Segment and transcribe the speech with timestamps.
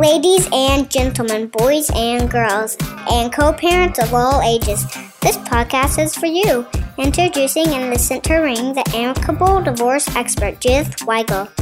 [0.00, 2.74] Ladies and gentlemen, boys and girls,
[3.10, 4.82] and co parents of all ages,
[5.20, 6.66] this podcast is for you.
[6.96, 11.54] Introducing in the center ring the amicable divorce expert, Judith Weigel.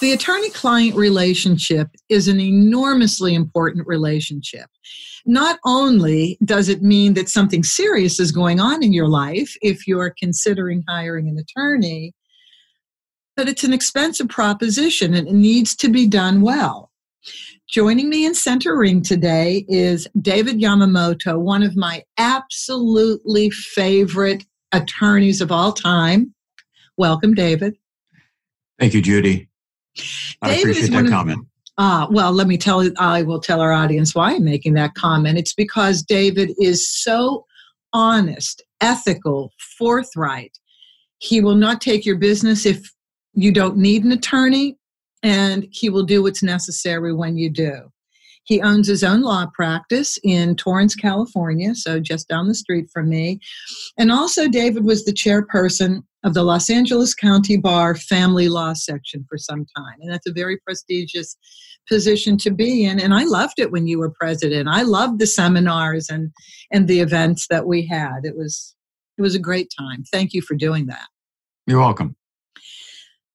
[0.00, 4.66] The attorney client relationship is an enormously important relationship.
[5.24, 9.88] Not only does it mean that something serious is going on in your life if
[9.88, 12.12] you're considering hiring an attorney,
[13.36, 16.90] but it's an expensive proposition and it needs to be done well.
[17.68, 25.40] Joining me in Center Ring today is David Yamamoto, one of my absolutely favorite attorneys
[25.40, 26.34] of all time.
[26.96, 27.76] Welcome, David.
[28.78, 29.48] Thank you, Judy.
[30.42, 31.46] I David appreciate that comment.
[31.76, 35.38] Uh, well, let me tell I will tell our audience why I'm making that comment.
[35.38, 37.46] It's because David is so
[37.92, 40.56] honest, ethical, forthright.
[41.18, 42.93] He will not take your business if
[43.34, 44.76] you don't need an attorney,
[45.22, 47.90] and he will do what's necessary when you do.
[48.44, 53.08] He owns his own law practice in Torrance, California, so just down the street from
[53.08, 53.40] me.
[53.98, 59.24] And also, David was the chairperson of the Los Angeles County Bar Family Law Section
[59.28, 59.96] for some time.
[60.00, 61.36] And that's a very prestigious
[61.88, 63.00] position to be in.
[63.00, 64.68] And I loved it when you were president.
[64.68, 66.30] I loved the seminars and,
[66.70, 68.20] and the events that we had.
[68.24, 68.74] It was
[69.16, 70.02] it was a great time.
[70.10, 71.06] Thank you for doing that.
[71.66, 72.16] You're welcome.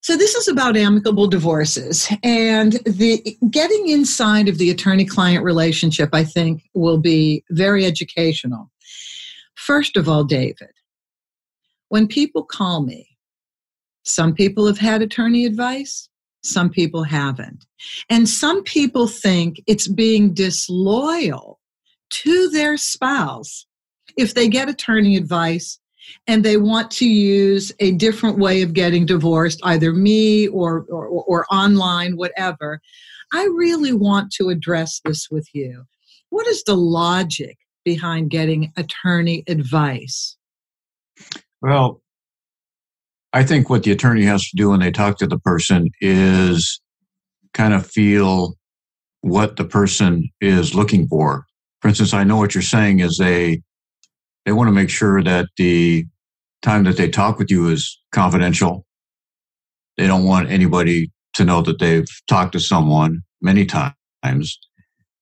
[0.01, 6.09] So this is about amicable divorces and the getting inside of the attorney client relationship
[6.13, 8.71] I think will be very educational.
[9.55, 10.71] First of all, David,
[11.89, 13.17] when people call me,
[14.03, 16.09] some people have had attorney advice,
[16.43, 17.65] some people haven't.
[18.09, 21.59] And some people think it's being disloyal
[22.11, 23.65] to their spouse
[24.17, 25.79] if they get attorney advice
[26.27, 31.07] and they want to use a different way of getting divorced, either me or, or,
[31.07, 32.81] or online, whatever,
[33.33, 35.83] I really want to address this with you.
[36.29, 40.37] What is the logic behind getting attorney advice?
[41.61, 42.01] Well,
[43.33, 46.81] I think what the attorney has to do when they talk to the person is
[47.53, 48.55] kind of feel
[49.21, 51.45] what the person is looking for.
[51.81, 53.61] For instance, I know what you're saying is they
[54.49, 56.07] they want to make sure that the
[56.63, 58.83] time that they talk with you is confidential.
[59.95, 64.59] They don't want anybody to know that they've talked to someone many times.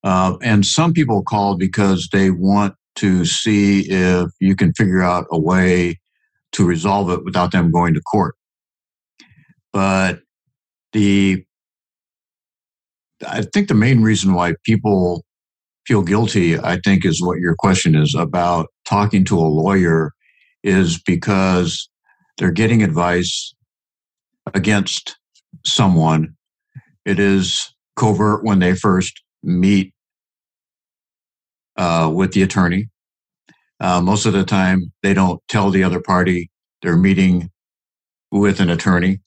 [0.01, 5.25] Uh, and some people call because they want to see if you can figure out
[5.29, 5.99] a way
[6.53, 8.33] to resolve it without them going to court.
[9.73, 10.21] But
[10.93, 11.43] the
[13.27, 15.25] I think the main reason why people
[15.85, 20.13] feel guilty, I think, is what your question is about talking to a lawyer,
[20.63, 21.89] is because
[22.37, 23.53] they're getting advice
[24.53, 25.17] against
[25.65, 26.35] someone.
[27.05, 29.93] It is covert when they first meet
[31.77, 32.89] uh, with the attorney.
[33.79, 36.49] Uh, most of the time, they don't tell the other party
[36.81, 37.51] they're meeting
[38.31, 39.19] with an attorney.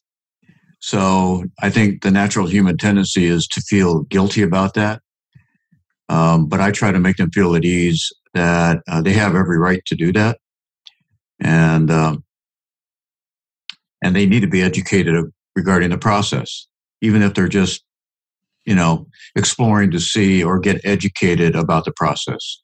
[0.80, 5.02] So I think the natural human tendency is to feel guilty about that.
[6.10, 9.58] Um, but I try to make them feel at ease that uh, they have every
[9.58, 10.38] right to do that,
[11.40, 12.24] and um,
[14.02, 15.14] and they need to be educated
[15.54, 16.66] regarding the process,
[17.00, 17.84] even if they're just,
[18.64, 19.06] you know,
[19.36, 22.60] exploring to see or get educated about the process.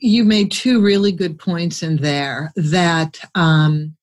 [0.00, 3.18] You made two really good points in there that.
[3.34, 3.96] Um,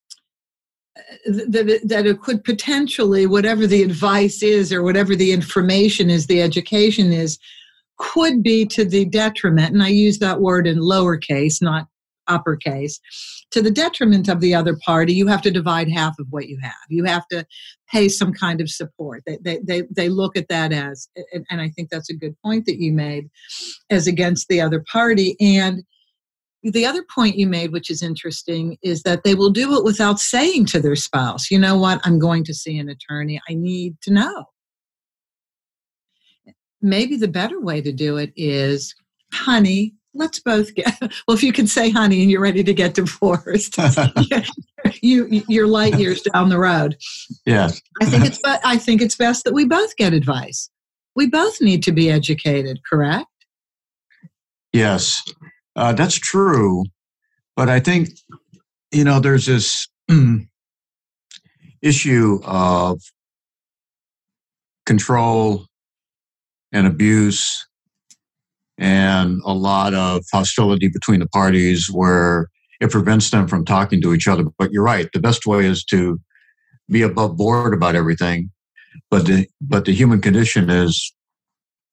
[1.26, 6.42] that, that it could potentially, whatever the advice is or whatever the information is, the
[6.42, 7.38] education is,
[7.98, 11.88] could be to the detriment, and I use that word in lowercase, not
[12.28, 13.00] uppercase,
[13.52, 16.58] to the detriment of the other party, you have to divide half of what you
[16.62, 16.74] have.
[16.90, 17.46] You have to
[17.90, 19.24] pay some kind of support.
[19.26, 22.36] They, they, they, they look at that as, and, and I think that's a good
[22.44, 23.30] point that you made,
[23.90, 25.36] as against the other party.
[25.40, 25.84] And
[26.64, 30.20] the other point you made, which is interesting, is that they will do it without
[30.20, 33.40] saying to their spouse, you know what, I'm going to see an attorney.
[33.48, 34.46] I need to know
[36.85, 38.96] maybe the better way to do it is,
[39.34, 40.97] honey, let's both get
[41.28, 43.78] well if you can say honey and you're ready to get divorced
[45.02, 46.96] you you're light years down the road.
[47.46, 50.70] Yes i think it's but i think it's best that we both get advice.
[51.16, 53.28] We both need to be educated correct?
[54.73, 55.22] Yes.
[55.78, 56.85] Uh, that's true.
[57.55, 58.09] But i think
[58.91, 59.88] you know there's this
[61.81, 63.02] issue of
[64.85, 65.66] control
[66.72, 67.66] and abuse
[68.78, 72.50] and a lot of hostility between the parties where
[72.82, 74.44] it prevents them from talking to each other.
[74.58, 76.20] But you're right, the best way is to
[76.90, 78.52] be above board about everything.
[79.09, 81.14] But the but the human condition is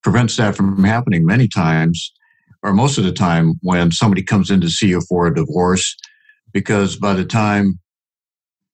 [0.03, 2.13] prevents that from happening many times,
[2.63, 5.97] or most of the time when somebody comes in to see you for a divorce,
[6.53, 7.79] because by the time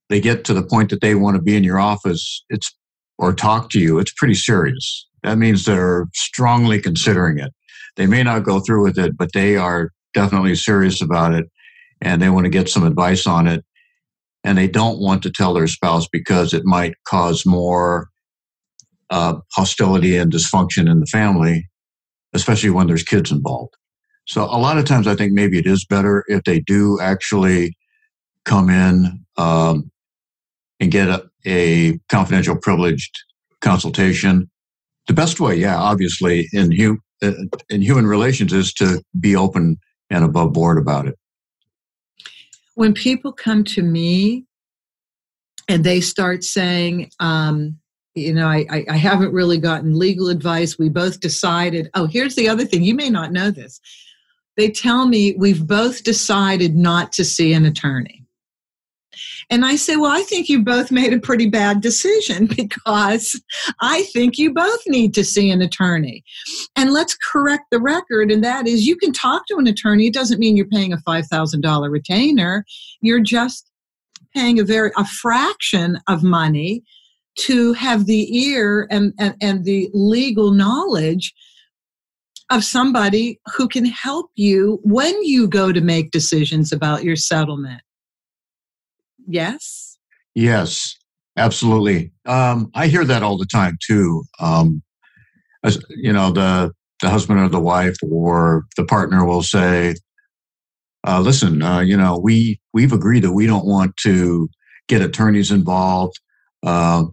[0.09, 2.75] they get to the point that they want to be in your office, it's
[3.19, 5.08] or talk to you, it's pretty serious.
[5.23, 7.53] That means they're strongly considering it.
[7.97, 11.47] They may not go through with it, but they are definitely serious about it
[12.01, 13.65] and they want to get some advice on it.
[14.45, 18.09] And they don't want to tell their spouse because it might cause more
[19.11, 21.69] uh, hostility and dysfunction in the family,
[22.35, 23.75] especially when there's kids involved.
[24.27, 27.77] So a lot of times I think maybe it is better if they do actually
[28.45, 29.91] come in um,
[30.79, 33.11] and get a, a confidential privileged
[33.61, 34.51] consultation.
[35.09, 37.33] The best way, yeah, obviously in, hu- uh,
[37.69, 39.79] in human relations is to be open
[40.11, 41.19] and above board about it.
[42.75, 44.45] When people come to me
[45.67, 47.79] and they start saying, um,
[48.15, 50.79] you know, I, I haven't really gotten legal advice.
[50.79, 52.83] We both decided, oh, here's the other thing.
[52.83, 53.81] You may not know this.
[54.57, 58.25] They tell me we've both decided not to see an attorney.
[59.51, 63.41] And I say, well, I think you both made a pretty bad decision because
[63.81, 66.25] I think you both need to see an attorney.
[66.77, 70.07] And let's correct the record, and that is you can talk to an attorney.
[70.07, 72.65] It doesn't mean you're paying a $5,000 retainer.
[73.01, 73.71] You're just
[74.35, 76.83] paying a very a fraction of money
[77.39, 81.33] to have the ear and, and, and the legal knowledge
[82.51, 87.83] of somebody who can help you when you go to make decisions about your settlement.
[89.29, 89.99] Yes?
[90.35, 90.97] Yes,
[91.37, 92.13] absolutely.
[92.27, 94.25] Um, I hear that all the time too.
[94.41, 94.83] Um,
[95.63, 96.73] as, you know, the,
[97.03, 99.95] the husband or the wife or the partner will say,
[101.07, 104.49] uh, listen, uh, you know, we, we've agreed that we don't want to
[104.89, 106.19] get attorneys involved.
[106.65, 107.05] Uh,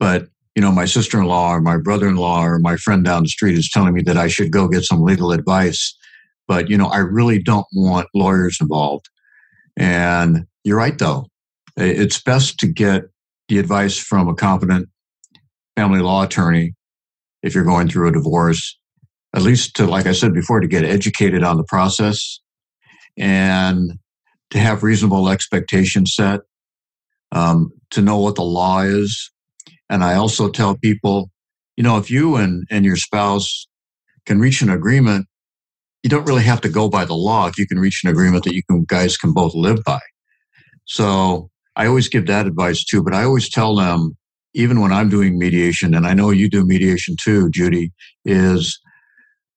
[0.00, 3.70] but you know, my sister-in-law or my brother-in-law or my friend down the street is
[3.70, 5.96] telling me that I should go get some legal advice.
[6.46, 9.08] But you know, I really don't want lawyers involved.
[9.76, 11.26] And you're right, though.
[11.76, 13.04] It's best to get
[13.48, 14.88] the advice from a competent
[15.76, 16.74] family law attorney
[17.42, 18.78] if you're going through a divorce,
[19.34, 22.40] at least to, like I said before, to get educated on the process
[23.18, 23.92] and
[24.50, 26.40] to have reasonable expectations set,
[27.32, 29.30] um, to know what the law is,
[29.90, 31.30] and I also tell people,
[31.76, 33.66] you know, if you and, and your spouse
[34.26, 35.26] can reach an agreement,
[36.02, 38.44] you don't really have to go by the law if you can reach an agreement
[38.44, 40.00] that you can, guys can both live by.
[40.84, 44.16] So I always give that advice too, but I always tell them,
[44.54, 47.92] even when I'm doing mediation, and I know you do mediation too, Judy,
[48.24, 48.78] is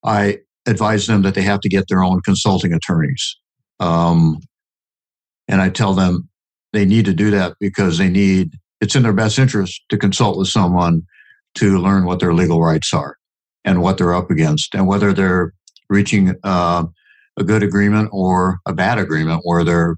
[0.04, 3.38] I advise them that they have to get their own consulting attorneys.
[3.80, 4.40] Um,
[5.48, 6.30] and I tell them
[6.74, 10.38] they need to do that because they need it's in their best interest to consult
[10.38, 11.02] with someone
[11.56, 13.18] to learn what their legal rights are
[13.66, 15.54] and what they're up against and whether they're
[15.90, 16.84] reaching uh,
[17.38, 19.96] a good agreement or a bad agreement where they're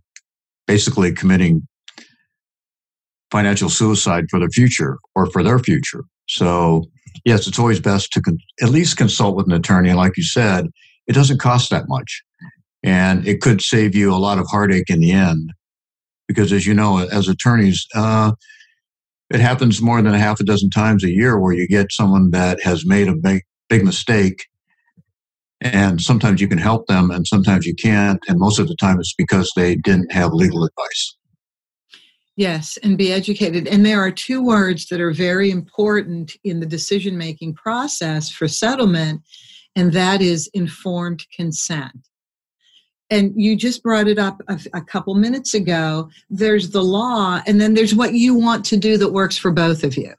[0.67, 1.67] basically committing
[3.31, 6.03] financial suicide for the future or for their future.
[6.27, 6.85] So,
[7.25, 9.93] yes, it's always best to con- at least consult with an attorney.
[9.93, 10.67] Like you said,
[11.07, 12.21] it doesn't cost that much.
[12.83, 15.51] And it could save you a lot of heartache in the end.
[16.27, 18.33] Because as you know, as attorneys, uh,
[19.31, 22.31] it happens more than a half a dozen times a year where you get someone
[22.31, 24.45] that has made a big, big mistake
[25.61, 28.99] and sometimes you can help them and sometimes you can't and most of the time
[28.99, 31.17] it's because they didn't have legal advice
[32.39, 33.67] yes and be educated.
[33.67, 38.47] And there are two words that are very important in the decision making process for
[38.47, 39.21] settlement
[39.75, 42.07] and that is informed consent.
[43.09, 46.09] And you just brought it up a, a, couple minutes ago.
[46.29, 49.83] There's the law and then there's what you want to do that works for both
[49.83, 50.13] of you.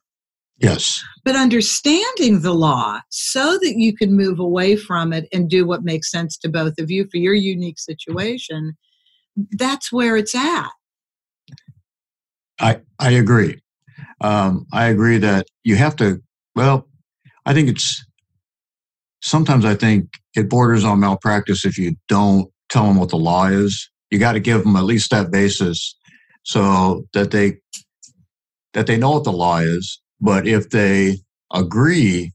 [0.58, 1.02] Yes.
[1.24, 5.84] But understanding the law so that you can move away from it and do what
[5.84, 8.76] makes sense to both of you for your unique situation
[9.52, 10.70] that's where it's at
[12.60, 13.58] i i agree
[14.20, 16.20] um, i agree that you have to
[16.54, 16.88] well
[17.46, 18.04] i think it's
[19.22, 23.46] sometimes i think it borders on malpractice if you don't tell them what the law
[23.46, 23.90] is.
[24.10, 25.96] You got to give them at least that basis
[26.44, 27.58] so that they
[28.72, 30.00] that they know what the law is.
[30.20, 31.18] But if they
[31.52, 32.32] agree,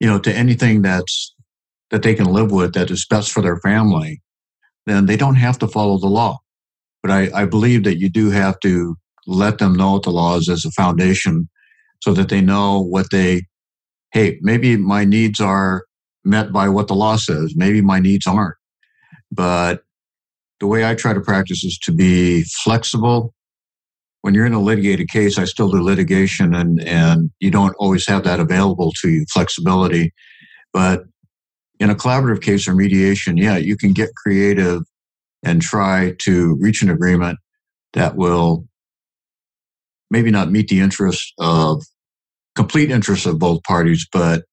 [0.00, 1.34] you know, to anything that's
[1.90, 4.20] that they can live with that is best for their family,
[4.86, 6.38] then they don't have to follow the law.
[7.04, 8.96] But I, I believe that you do have to
[9.26, 11.48] let them know the law is as a foundation
[12.02, 13.42] so that they know what they
[14.12, 15.84] hey, maybe my needs are
[16.24, 17.52] met by what the law says.
[17.56, 18.56] Maybe my needs aren't.
[19.30, 19.82] But
[20.60, 23.34] the way I try to practice is to be flexible
[24.24, 28.06] when you're in a litigated case, I still do litigation, and and you don't always
[28.06, 30.14] have that available to you, flexibility.
[30.72, 31.02] But
[31.78, 34.80] in a collaborative case or mediation, yeah, you can get creative
[35.44, 37.38] and try to reach an agreement
[37.92, 38.66] that will
[40.10, 41.82] maybe not meet the interest of
[42.54, 44.44] complete interests of both parties, but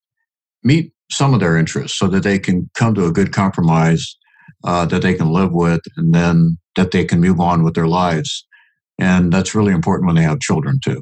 [0.63, 4.15] meet some of their interests so that they can come to a good compromise
[4.63, 7.87] uh, that they can live with and then that they can move on with their
[7.87, 8.45] lives.
[8.99, 11.01] And that's really important when they have children too.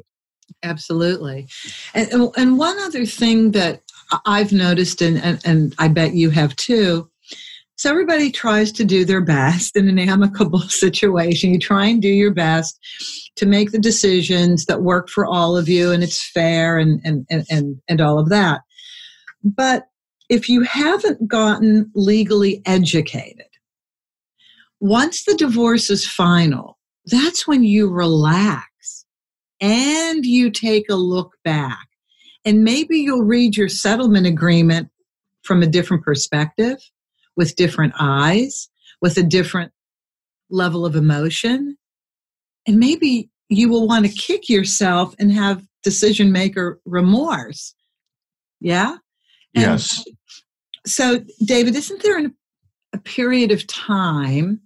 [0.62, 1.46] Absolutely.
[1.94, 3.82] And, and one other thing that
[4.26, 7.09] I've noticed, and, and, and I bet you have too,
[7.80, 11.54] so everybody tries to do their best in an amicable situation.
[11.54, 12.78] You try and do your best
[13.36, 17.24] to make the decisions that work for all of you and it's fair and, and,
[17.30, 18.60] and, and all of that.
[19.42, 19.86] But
[20.28, 23.46] if you haven't gotten legally educated,
[24.80, 29.06] once the divorce is final, that's when you relax
[29.58, 31.88] and you take a look back.
[32.44, 34.90] And maybe you'll read your settlement agreement
[35.44, 36.76] from a different perspective,
[37.40, 38.68] with different eyes,
[39.00, 39.72] with a different
[40.50, 41.78] level of emotion.
[42.66, 47.74] And maybe you will want to kick yourself and have decision maker remorse.
[48.60, 48.96] Yeah?
[49.54, 50.04] And yes.
[50.86, 52.34] So, David, isn't there an,
[52.92, 54.60] a period of time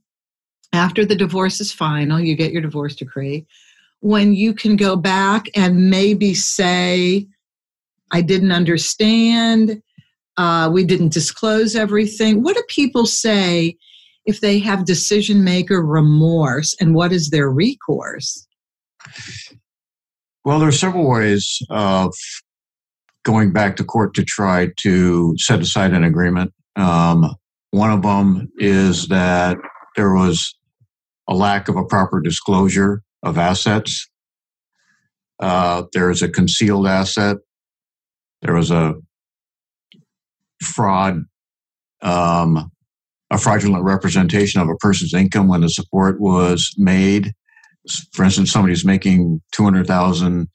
[0.72, 3.46] after the divorce is final, you get your divorce decree,
[4.00, 7.28] when you can go back and maybe say,
[8.10, 9.80] I didn't understand,
[10.36, 12.42] uh, we didn't disclose everything.
[12.42, 13.76] What do people say
[14.26, 18.46] if they have decision maker remorse, and what is their recourse?
[20.44, 22.14] Well, there are several ways of
[23.24, 26.52] going back to court to try to set aside an agreement.
[26.76, 27.34] Um,
[27.70, 29.56] one of them is that
[29.96, 30.54] there was
[31.28, 34.08] a lack of a proper disclosure of assets.
[35.40, 37.38] Uh, there is a concealed asset.
[38.42, 38.94] There was a
[40.62, 41.24] fraud,
[42.02, 42.70] um,
[43.30, 47.32] a fraudulent representation of a person's income when the support was made.
[48.12, 50.48] For instance, somebody's making two hundred thousand,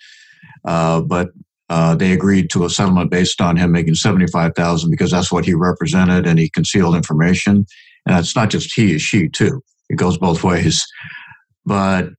[0.65, 1.29] uh, but
[1.69, 5.31] uh, they agreed to a settlement based on him making seventy five thousand because that's
[5.31, 7.65] what he represented, and he concealed information.
[8.07, 9.61] And it's not just he; is she too.
[9.89, 10.83] It goes both ways.
[11.65, 12.09] But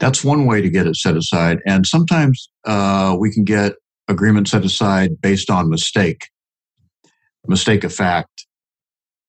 [0.00, 1.60] that's one way to get it set aside.
[1.66, 3.74] And sometimes uh, we can get
[4.08, 6.28] agreement set aside based on mistake,
[7.48, 8.46] mistake of fact.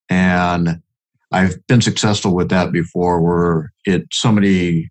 [0.10, 0.82] And
[1.32, 4.90] I've been successful with that before where it somebody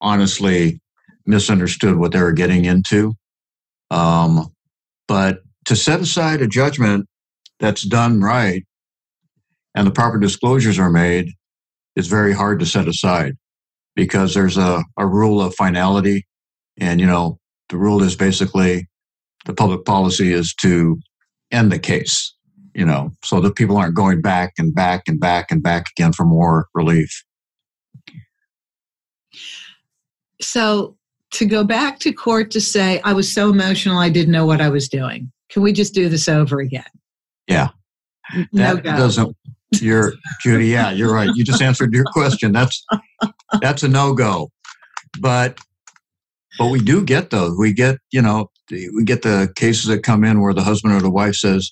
[0.00, 0.80] honestly
[1.26, 3.14] misunderstood what they were getting into.
[3.90, 4.48] Um,
[5.06, 7.06] but to set aside a judgment
[7.58, 8.64] that's done right
[9.74, 11.30] and the proper disclosures are made,
[11.96, 13.34] is very hard to set aside
[13.96, 16.24] because there's a, a rule of finality.
[16.78, 17.38] And, you know,
[17.70, 18.88] the rule is basically
[19.46, 21.00] the public policy is to
[21.50, 22.34] end the case,
[22.74, 26.12] you know, so that people aren't going back and back and back and back again
[26.12, 27.24] for more relief.
[30.40, 30.96] So
[31.32, 34.60] to go back to court to say, I was so emotional, I didn't know what
[34.60, 35.30] I was doing.
[35.50, 36.84] Can we just do this over again?
[37.46, 37.68] Yeah.
[38.52, 38.96] No that go.
[38.96, 39.36] doesn't
[39.80, 40.66] you're Judy.
[40.66, 41.30] Yeah, you're right.
[41.34, 42.52] You just answered your question.
[42.52, 42.84] That's
[43.60, 44.50] that's a no go.
[45.20, 45.58] But
[46.58, 47.56] but we do get those.
[47.58, 51.00] We get you know we get the cases that come in where the husband or
[51.00, 51.70] the wife says,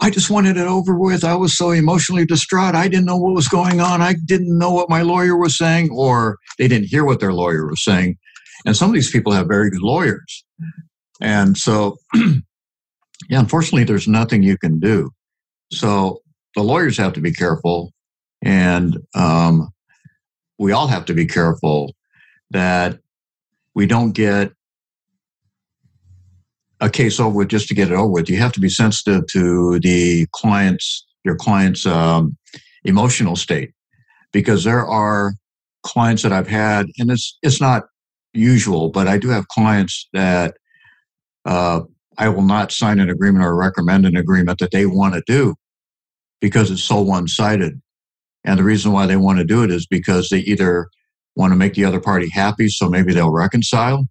[0.00, 1.24] "I just wanted it over with.
[1.24, 2.74] I was so emotionally distraught.
[2.74, 4.02] I didn't know what was going on.
[4.02, 7.66] I didn't know what my lawyer was saying, or they didn't hear what their lawyer
[7.66, 8.16] was saying."
[8.64, 10.44] And some of these people have very good lawyers,
[11.20, 15.10] and so yeah, unfortunately, there's nothing you can do.
[15.72, 16.20] So
[16.54, 17.92] the lawyers have to be careful,
[18.42, 19.70] and um,
[20.58, 21.94] we all have to be careful
[22.50, 22.98] that
[23.74, 24.52] we don't get
[26.80, 28.28] a case over with just to get it over with.
[28.28, 32.36] You have to be sensitive to the client's your client's um,
[32.84, 33.72] emotional state
[34.32, 35.34] because there are
[35.82, 37.84] clients that I've had, and it's it's not
[38.32, 40.56] usual, but I do have clients that
[41.44, 41.80] uh,
[42.18, 45.54] I will not sign an agreement or recommend an agreement that they want to do
[46.40, 47.80] because it's so one sided.
[48.44, 50.88] And the reason why they want to do it is because they either
[51.34, 54.06] want to make the other party happy, so maybe they'll reconcile,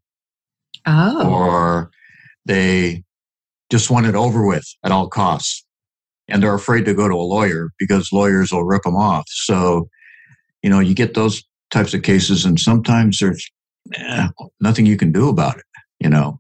[0.86, 1.30] oh.
[1.30, 1.92] or
[2.46, 3.04] they
[3.70, 5.66] just want it over with at all costs.
[6.28, 9.26] And they're afraid to go to a lawyer because lawyers will rip them off.
[9.28, 9.90] So,
[10.64, 13.48] you know, you get those types of cases, and sometimes there's
[13.94, 14.28] eh,
[14.60, 15.66] nothing you can do about it,
[16.00, 16.40] you know.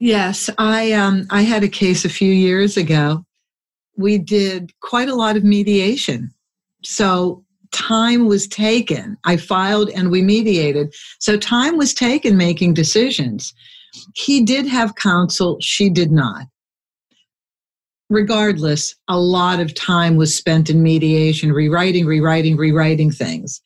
[0.00, 3.24] Yes, I um, I had a case a few years ago
[3.98, 6.30] we did quite a lot of mediation.
[6.82, 9.18] So time was taken.
[9.24, 10.94] I filed and we mediated.
[11.18, 13.52] So time was taken making decisions.
[14.14, 16.46] He did have counsel, she did not.
[18.10, 23.60] Regardless, a lot of time was spent in mediation, rewriting, rewriting, rewriting things.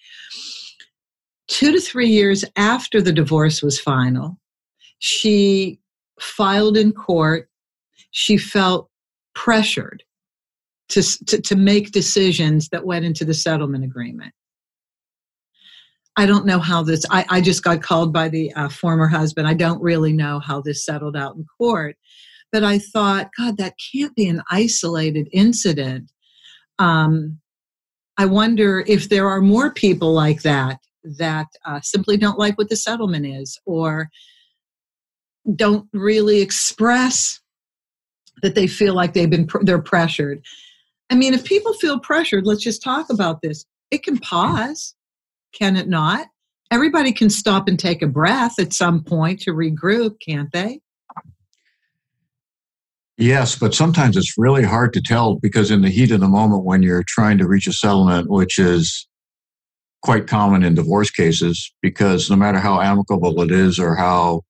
[1.48, 4.38] Two to three years after the divorce was final,
[4.98, 5.78] she
[6.20, 7.48] filed in court.
[8.10, 8.88] She felt
[9.34, 10.02] pressured
[10.88, 14.32] to, to, to make decisions that went into the settlement agreement.
[16.16, 19.48] I don't know how this, I, I just got called by the uh, former husband.
[19.48, 21.96] I don't really know how this settled out in court.
[22.50, 26.12] But I thought, God, that can't be an isolated incident.
[26.78, 27.38] Um,
[28.18, 30.78] I wonder if there are more people like that
[31.18, 34.10] that uh, simply don't like what the settlement is or
[35.56, 37.40] don't really express
[38.42, 40.44] that they feel like they've been they're pressured
[41.12, 43.66] I mean, if people feel pressured, let's just talk about this.
[43.90, 44.94] It can pause,
[45.52, 46.26] can it not?
[46.70, 50.80] Everybody can stop and take a breath at some point to regroup, can't they?
[53.18, 56.64] Yes, but sometimes it's really hard to tell because in the heat of the moment
[56.64, 59.06] when you're trying to reach a settlement, which is
[60.02, 64.40] quite common in divorce cases, because no matter how amicable it is or how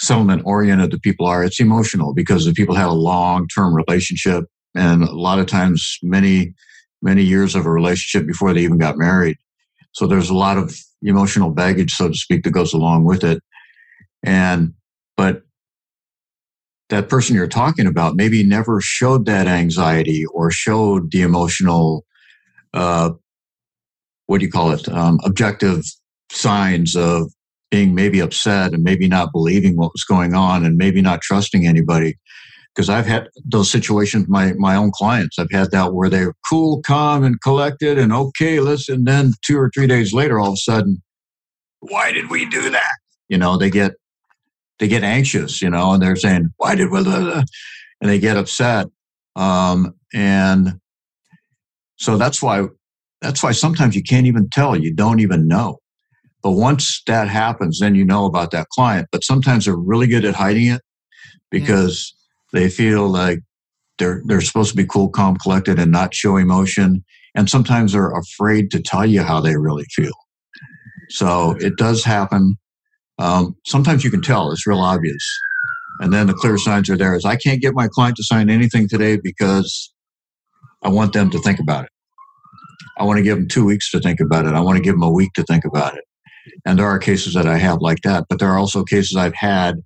[0.00, 4.44] settlement oriented the people are, it's emotional because the people have a long term relationship
[4.76, 6.54] and a lot of times many
[7.02, 9.36] many years of a relationship before they even got married
[9.92, 13.42] so there's a lot of emotional baggage so to speak that goes along with it.
[14.22, 14.74] And
[15.16, 15.42] but
[16.88, 22.04] that person you're talking about maybe never showed that anxiety or showed the emotional
[22.74, 23.10] uh,
[24.26, 24.88] what do you call it?
[24.88, 25.84] Um, objective
[26.30, 27.32] signs of
[27.70, 31.66] being maybe upset and maybe not believing what was going on and maybe not trusting
[31.66, 32.18] anybody
[32.78, 35.36] because I've had those situations my my own clients.
[35.36, 39.02] I've had that where they're cool, calm, and collected, and okay, listen.
[39.02, 41.02] Then two or three days later, all of a sudden,
[41.80, 42.92] why did we do that?
[43.28, 43.94] You know, they get
[44.78, 46.98] they get anxious, you know, and they're saying, why did we?
[46.98, 48.86] And they get upset,
[49.34, 50.78] um, and
[51.96, 52.68] so that's why
[53.20, 54.76] that's why sometimes you can't even tell.
[54.76, 55.80] You don't even know.
[56.44, 59.08] But once that happens, then you know about that client.
[59.10, 60.80] But sometimes they're really good at hiding it
[61.50, 62.14] because
[62.52, 63.40] they feel like
[63.98, 67.04] they're they're supposed to be cool, calm, collected, and not show emotion.
[67.34, 70.12] And sometimes they're afraid to tell you how they really feel.
[71.10, 72.56] So it does happen.
[73.18, 75.24] Um, sometimes you can tell; it's real obvious.
[76.00, 77.14] And then the clear signs are there.
[77.14, 79.92] Is I can't get my client to sign anything today because
[80.82, 81.90] I want them to think about it.
[82.98, 84.54] I want to give them two weeks to think about it.
[84.54, 86.04] I want to give them a week to think about it.
[86.64, 89.34] And there are cases that I have like that, but there are also cases I've
[89.34, 89.76] had,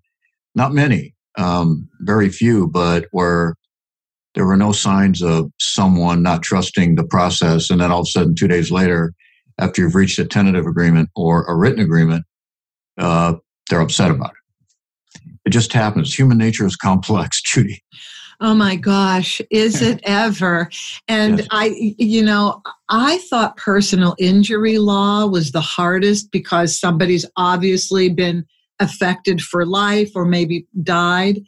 [0.54, 3.54] not many, um, very few, but where
[4.34, 7.70] there were no signs of someone not trusting the process.
[7.70, 9.12] And then all of a sudden, two days later,
[9.58, 12.24] after you've reached a tentative agreement or a written agreement,
[12.98, 13.34] uh,
[13.68, 15.30] they're upset about it.
[15.44, 16.14] It just happens.
[16.14, 17.82] Human nature is complex, Judy.
[18.40, 20.68] Oh my gosh, is it ever?
[21.06, 21.48] And yes.
[21.52, 28.44] I, you know, I thought personal injury law was the hardest because somebody's obviously been
[28.82, 31.40] affected for life or maybe died.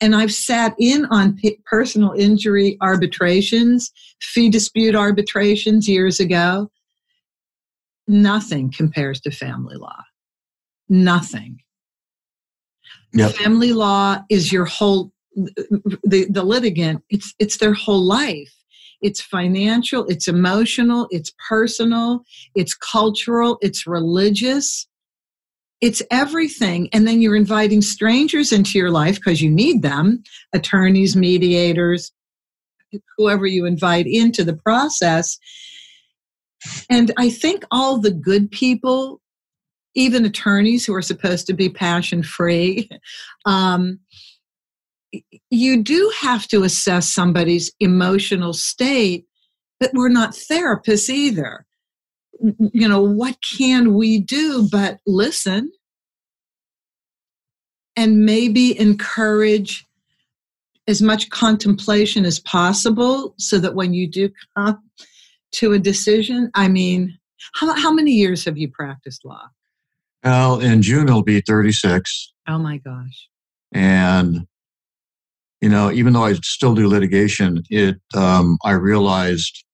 [0.00, 6.70] And I've sat in on personal injury arbitrations, fee dispute arbitrations years ago.
[8.06, 10.02] Nothing compares to family law.
[10.88, 11.60] Nothing.
[13.14, 13.32] Yep.
[13.32, 18.52] Family law is your whole the, the litigant, it's it's their whole life.
[19.02, 22.22] It's financial, it's emotional, it's personal,
[22.54, 24.86] it's cultural, it's religious
[25.80, 26.88] it's everything.
[26.92, 30.22] And then you're inviting strangers into your life because you need them
[30.54, 32.12] attorneys, mediators,
[33.16, 35.38] whoever you invite into the process.
[36.88, 39.20] And I think all the good people,
[39.94, 42.88] even attorneys who are supposed to be passion free,
[43.44, 44.00] um,
[45.50, 49.26] you do have to assess somebody's emotional state,
[49.78, 51.65] but we're not therapists either
[52.72, 55.70] you know, what can we do but listen
[57.96, 59.86] and maybe encourage
[60.88, 64.78] as much contemplation as possible so that when you do come
[65.52, 67.18] to a decision, I mean,
[67.54, 69.48] how, how many years have you practiced law?
[70.22, 72.32] Well, in June it'll be 36.
[72.48, 73.28] Oh my gosh.
[73.72, 74.46] And,
[75.60, 79.64] you know, even though I still do litigation, it, um, I realized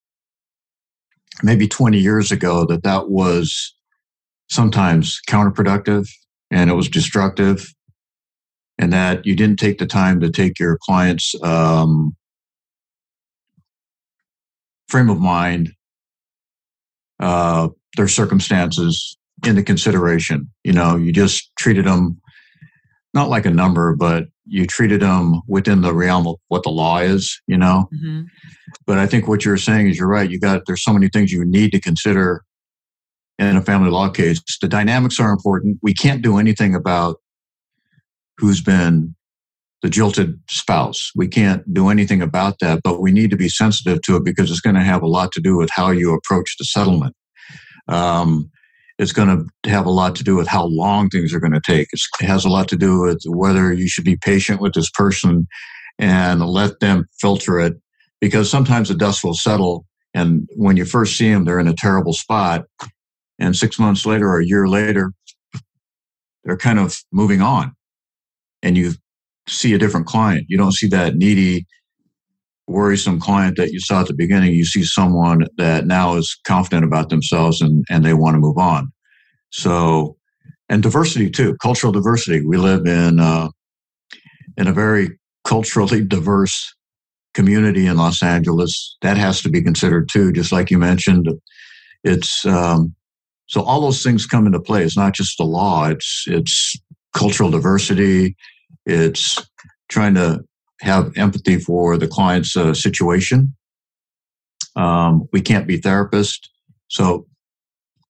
[1.42, 3.74] maybe 20 years ago that that was
[4.48, 6.08] sometimes counterproductive
[6.50, 7.72] and it was destructive
[8.78, 12.14] and that you didn't take the time to take your client's um,
[14.88, 15.72] frame of mind
[17.20, 19.16] uh, their circumstances
[19.46, 20.50] into consideration.
[20.64, 22.20] You know, you just treated them
[23.14, 26.98] not like a number, but you treated them within the realm of what the law
[26.98, 27.88] is, you know.
[27.94, 28.22] Mm-hmm.
[28.86, 30.28] But I think what you're saying is you're right.
[30.28, 32.44] You got there's so many things you need to consider
[33.38, 34.40] in a family law case.
[34.60, 35.78] The dynamics are important.
[35.82, 37.16] We can't do anything about
[38.38, 39.14] who's been
[39.82, 41.10] the jilted spouse.
[41.14, 44.50] We can't do anything about that, but we need to be sensitive to it because
[44.50, 47.16] it's going to have a lot to do with how you approach the settlement.
[47.88, 48.50] Um,
[49.02, 49.28] it's going
[49.64, 51.88] to have a lot to do with how long things are going to take.
[51.92, 54.90] It's, it has a lot to do with whether you should be patient with this
[54.90, 55.46] person
[55.98, 57.74] and let them filter it
[58.20, 59.84] because sometimes the dust will settle.
[60.14, 62.64] And when you first see them, they're in a terrible spot.
[63.38, 65.12] And six months later or a year later,
[66.44, 67.72] they're kind of moving on.
[68.62, 68.92] And you
[69.48, 70.46] see a different client.
[70.48, 71.66] You don't see that needy,
[72.66, 74.54] worrisome client that you saw at the beginning.
[74.54, 78.58] You see someone that now is confident about themselves and, and they want to move
[78.58, 78.92] on.
[79.50, 80.16] So,
[80.68, 82.44] and diversity too, cultural diversity.
[82.44, 83.50] We live in uh,
[84.56, 86.74] in a very culturally diverse
[87.34, 88.96] community in Los Angeles.
[89.02, 91.28] That has to be considered too, just like you mentioned.
[92.04, 92.94] It's um,
[93.46, 94.82] so all those things come into play.
[94.82, 95.86] It's not just the law.
[95.88, 96.76] It's it's
[97.14, 98.34] cultural diversity.
[98.86, 99.38] It's
[99.90, 100.40] trying to
[100.82, 103.54] have empathy for the client's uh, situation.
[104.76, 106.48] Um, we can't be therapists,
[106.88, 107.26] so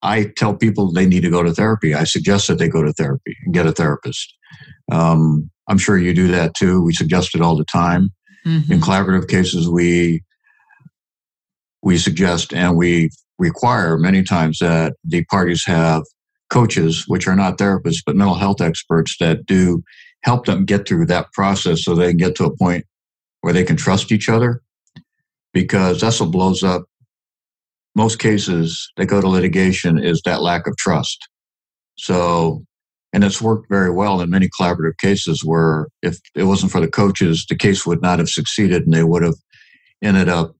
[0.02, 1.94] I tell people they need to go to therapy.
[1.94, 4.34] I suggest that they go to therapy and get a therapist.
[4.90, 6.82] Um, I'm sure you do that too.
[6.82, 8.10] We suggest it all the time.
[8.46, 8.72] Mm-hmm.
[8.72, 10.22] In collaborative cases, we
[11.82, 16.02] we suggest and we require many times that the parties have
[16.50, 19.82] coaches, which are not therapists, but mental health experts that do
[20.24, 22.84] help them get through that process so they can get to a point
[23.40, 24.62] where they can trust each other
[25.52, 26.84] because that's what blows up
[27.94, 31.28] most cases that go to litigation is that lack of trust.
[31.98, 32.64] So
[33.12, 36.88] and it's worked very well in many collaborative cases where if it wasn't for the
[36.88, 39.34] coaches the case would not have succeeded and they would have
[40.02, 40.54] ended up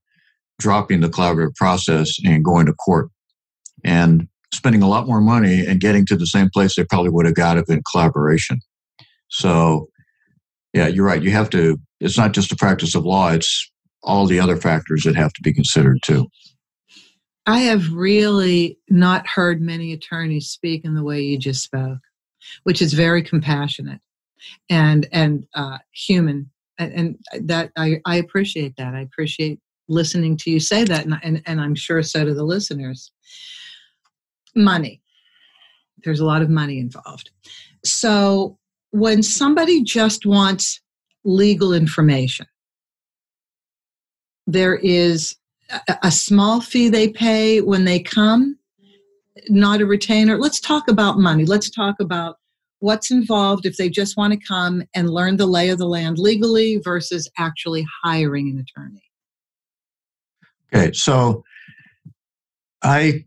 [0.59, 3.09] dropping the collaborative process and going to court.
[3.83, 7.25] And spending a lot more money and getting to the same place they probably would
[7.25, 8.61] have got if in collaboration
[9.33, 9.87] so,
[10.73, 11.23] yeah, you're right.
[11.23, 13.71] You have to, it's not just a practice of law, it's
[14.03, 16.27] all the other factors that have to be considered too.
[17.47, 21.97] I have really not heard many attorneys speak in the way you just spoke,
[22.63, 24.01] which is very compassionate
[24.69, 28.93] and and uh, human, and, and that I, I appreciate that.
[28.93, 32.43] I appreciate listening to you say that, and, and and I'm sure so do the
[32.43, 33.11] listeners.
[34.55, 35.01] Money,
[36.03, 37.31] there's a lot of money involved,
[37.83, 38.57] so
[38.93, 40.79] when somebody just wants
[41.23, 42.45] legal information,
[44.45, 45.35] there is
[46.03, 48.55] a, small fee they pay when they come,
[49.49, 50.37] not a retainer.
[50.37, 51.43] Let's talk about money.
[51.43, 52.35] Let's talk about
[52.81, 56.19] what's involved if they just want to come and learn the lay of the land
[56.19, 59.01] legally versus actually hiring an attorney.
[60.71, 61.43] Okay, so
[62.83, 63.25] I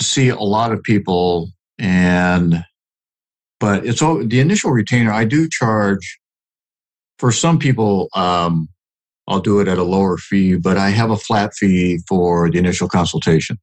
[0.00, 2.64] see a lot of people and
[3.64, 5.10] but it's all the initial retainer.
[5.10, 6.18] I do charge
[7.18, 8.10] for some people.
[8.14, 8.68] Um,
[9.26, 12.58] I'll do it at a lower fee, but I have a flat fee for the
[12.58, 13.56] initial consultation,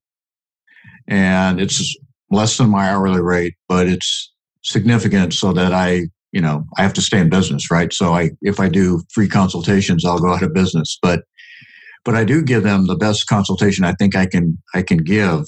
[1.08, 1.96] and it's
[2.32, 4.34] less than my hourly rate, but it's
[4.64, 7.94] significant so that I, you know, I have to stay in business, right?
[7.94, 11.26] So I, if I do free consultations, I'll go out of business, but
[12.04, 15.46] but I do give them the best consultation I think I can I can give.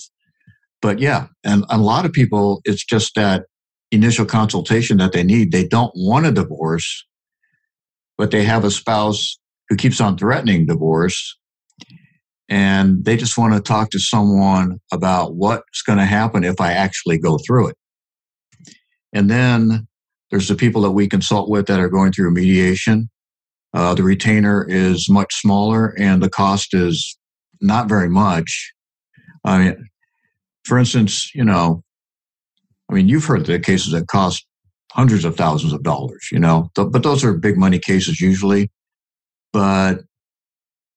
[0.79, 3.45] But yeah, and a lot of people, it's just that
[3.93, 5.51] initial consultation that they need.
[5.51, 7.05] They don't want a divorce,
[8.17, 9.37] but they have a spouse
[9.69, 11.37] who keeps on threatening divorce.
[12.49, 16.73] And they just want to talk to someone about what's going to happen if I
[16.73, 17.75] actually go through it.
[19.13, 19.87] And then
[20.29, 23.09] there's the people that we consult with that are going through mediation.
[23.73, 27.17] Uh, the retainer is much smaller and the cost is
[27.61, 28.73] not very much.
[29.45, 29.89] I mean,
[30.65, 31.83] for instance, you know,
[32.93, 34.45] I mean, you've heard the cases that cost
[34.91, 38.69] hundreds of thousands of dollars, you know, but those are big money cases usually.
[39.51, 40.01] But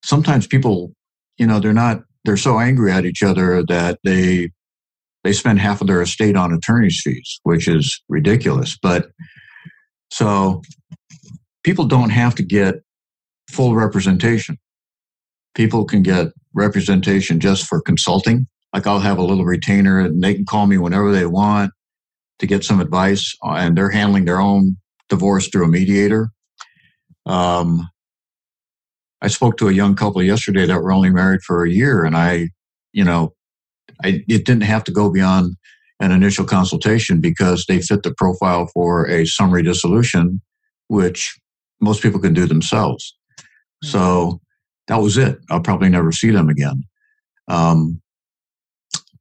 [0.05, 0.93] sometimes people,
[1.39, 4.51] you know, they're not, they're so angry at each other that they,
[5.25, 8.77] they spend half of their estate on attorney's fees, which is ridiculous.
[8.77, 9.09] But
[10.11, 10.61] so
[11.65, 12.75] people don't have to get
[13.51, 14.59] full representation.
[15.55, 18.47] People can get representation just for consulting.
[18.75, 21.73] Like I'll have a little retainer and they can call me whenever they want
[22.39, 24.77] to get some advice, uh, and they're handling their own
[25.09, 26.31] divorce through a mediator.
[27.25, 27.89] Um,
[29.23, 32.17] I spoke to a young couple yesterday that were only married for a year, and
[32.17, 32.51] I,
[32.93, 33.35] you know,
[34.05, 35.57] I, it didn't have to go beyond
[36.01, 40.43] an initial consultation because they fit the profile for a summary dissolution,
[40.89, 41.39] which
[41.81, 43.17] most people can do themselves.
[43.39, 43.89] Mm-hmm.
[43.89, 44.41] So
[44.89, 45.39] that was it.
[45.51, 46.83] I'll probably never see them again.
[47.49, 48.03] Um,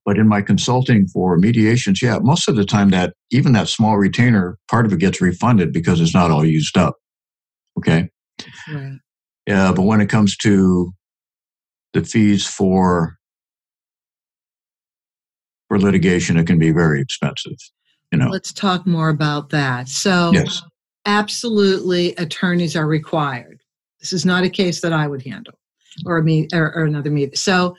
[0.06, 3.98] but in my consulting for mediations, yeah, most of the time that even that small
[3.98, 6.96] retainer, part of it gets refunded because it's not all used up.
[7.78, 8.10] Okay.
[8.72, 9.00] Right.
[9.48, 10.92] Yeah, but when it comes to
[11.94, 13.18] the fees for
[15.68, 17.58] for litigation, it can be very expensive.
[18.12, 18.30] You know.
[18.30, 19.90] Let's talk more about that.
[19.90, 20.62] So, yes.
[21.06, 23.62] absolutely, attorneys are required.
[24.00, 25.56] This is not a case that I would handle,
[26.06, 27.32] or me, or, or another me.
[27.34, 27.76] So,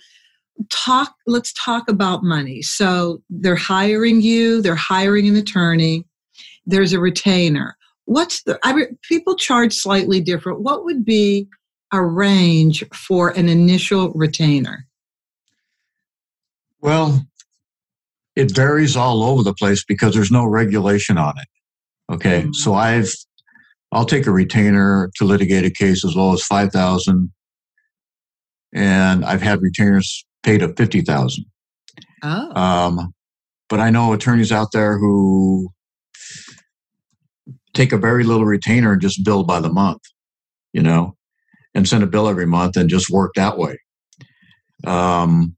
[0.70, 1.14] talk.
[1.26, 2.62] Let's talk about money.
[2.62, 4.62] So, they're hiring you.
[4.62, 6.04] They're hiring an attorney.
[6.66, 7.76] There's a retainer.
[8.06, 8.58] What's the?
[8.62, 10.60] I, people charge slightly different.
[10.60, 11.48] What would be
[11.92, 14.86] a range for an initial retainer?
[16.80, 17.26] Well,
[18.36, 21.48] it varies all over the place because there's no regulation on it.
[22.12, 22.52] Okay, mm-hmm.
[22.52, 23.12] so I've
[23.92, 27.32] I'll take a retainer to litigate a case as low as five thousand,
[28.74, 31.44] and I've had retainers paid at fifty thousand.
[32.22, 32.61] Oh.
[32.61, 33.12] Um,
[33.68, 35.68] but I know attorneys out there who
[37.74, 40.00] take a very little retainer and just bill by the month,
[40.72, 41.16] you know,
[41.74, 43.78] and send a bill every month and just work that way.
[44.87, 45.56] Um,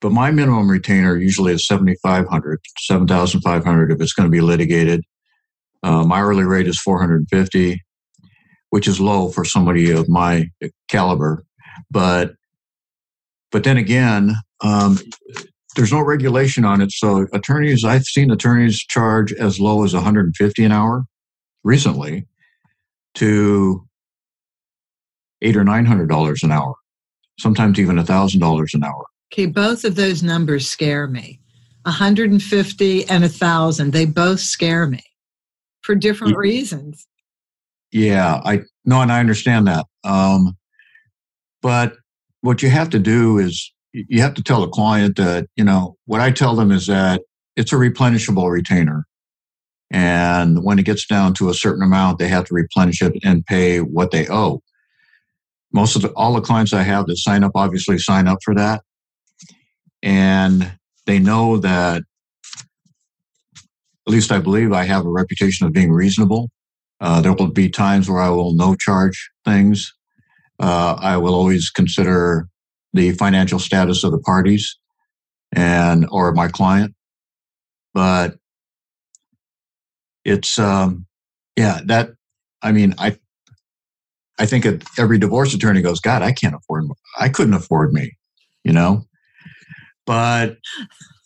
[0.00, 5.02] but my minimum retainer usually is 7500 7500 if it's going to be litigated.
[5.82, 7.80] Uh, my hourly rate is 450
[8.70, 10.48] which is low for somebody of my
[10.88, 11.44] caliber.
[11.90, 12.32] But
[13.50, 14.98] but then again, um,
[15.76, 16.92] there's no regulation on it.
[16.92, 21.04] So attorneys, I've seen attorneys charge as low as 150 an hour
[21.62, 22.26] recently
[23.14, 23.86] to
[25.42, 26.74] eight or nine hundred dollars an hour,
[27.38, 29.04] sometimes even a thousand dollars an hour.
[29.32, 31.40] Okay, both of those numbers scare me.
[31.84, 35.02] 150 and a thousand, they both scare me
[35.80, 37.06] for different reasons.
[37.90, 39.86] Yeah, I no, and I understand that.
[40.04, 40.56] Um,
[41.62, 41.94] but
[42.42, 45.96] what you have to do is you have to tell the client that you know
[46.06, 47.22] what I tell them is that
[47.56, 49.06] it's a replenishable retainer,
[49.90, 53.44] and when it gets down to a certain amount, they have to replenish it and
[53.46, 54.62] pay what they owe.
[55.72, 58.54] Most of the, all the clients I have that sign up obviously sign up for
[58.54, 58.82] that
[60.02, 60.72] and
[61.06, 62.02] they know that
[64.06, 66.50] at least I believe I have a reputation of being reasonable.
[67.00, 69.94] Uh, there will be times where I will no charge things.
[70.60, 72.48] Uh, I will always consider
[72.92, 74.76] the financial status of the parties
[75.52, 76.94] and or my client,
[77.94, 78.36] but
[80.24, 81.06] it's um,
[81.56, 82.10] yeah that
[82.62, 83.16] I mean I
[84.38, 84.66] I think
[84.98, 86.84] every divorce attorney goes God I can't afford
[87.18, 88.16] I couldn't afford me
[88.64, 89.06] you know
[90.10, 90.58] but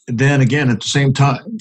[0.07, 1.57] then again, at the same time,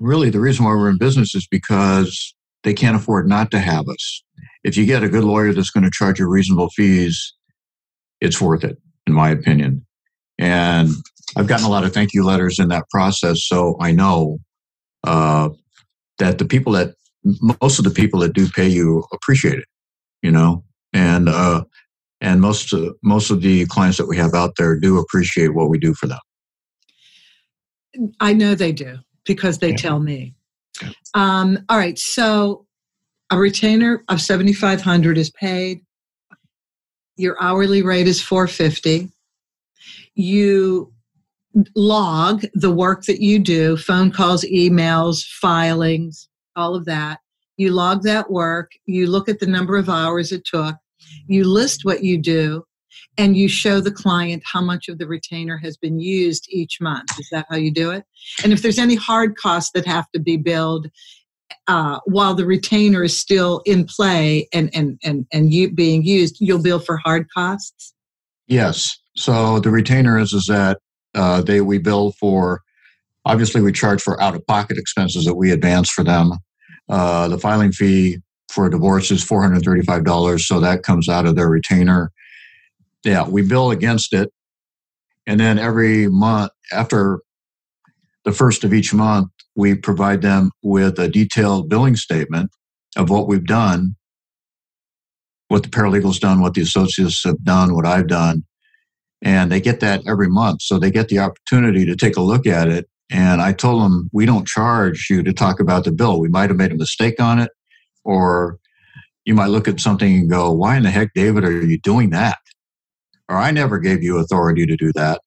[0.00, 3.86] really the reason why we're in business is because they can't afford not to have
[3.86, 4.24] us.
[4.64, 7.34] If you get a good lawyer that's going to charge you reasonable fees,
[8.20, 9.84] it's worth it, in my opinion.
[10.38, 10.90] And
[11.36, 14.38] I've gotten a lot of thank you letters in that process, so I know
[15.04, 15.50] uh,
[16.18, 16.94] that the people that
[17.60, 19.66] most of the people that do pay you appreciate it,
[20.22, 21.64] you know, and uh,
[22.20, 25.68] and most uh, most of the clients that we have out there do appreciate what
[25.68, 26.18] we do for them.
[28.20, 29.76] I know they do because they yeah.
[29.76, 30.34] tell me.
[31.14, 32.63] Um, all right, so
[33.30, 35.80] a retainer of 7500 is paid.
[37.16, 39.10] Your hourly rate is 450.
[40.14, 40.92] You
[41.76, 47.20] log the work that you do, phone calls, emails, filings, all of that.
[47.56, 50.74] You log that work, you look at the number of hours it took,
[51.26, 52.64] you list what you do,
[53.16, 57.18] and you show the client how much of the retainer has been used each month.
[57.18, 58.04] Is that how you do it?
[58.42, 60.90] And if there's any hard costs that have to be billed
[61.66, 66.36] uh, while the retainer is still in play and and and and you being used,
[66.40, 67.94] you'll bill for hard costs.
[68.46, 68.98] Yes.
[69.16, 70.78] So the retainer is is that
[71.14, 72.60] uh, they we bill for.
[73.26, 76.32] Obviously, we charge for out of pocket expenses that we advance for them.
[76.90, 78.18] Uh, the filing fee
[78.52, 81.48] for a divorce is four hundred thirty five dollars, so that comes out of their
[81.48, 82.12] retainer
[83.04, 84.32] yeah, we bill against it.
[85.26, 87.20] And then every month, after
[88.24, 92.50] the first of each month, we provide them with a detailed billing statement
[92.96, 93.96] of what we've done,
[95.48, 98.44] what the paralegal's done, what the associates have done, what I've done.
[99.22, 100.62] And they get that every month.
[100.62, 102.86] So they get the opportunity to take a look at it.
[103.10, 106.20] And I told them, we don't charge you to talk about the bill.
[106.20, 107.50] We might have made a mistake on it,
[108.04, 108.58] or
[109.24, 112.10] you might look at something and go, why in the heck, David, are you doing
[112.10, 112.38] that?
[113.28, 115.20] or I never gave you authority to do that.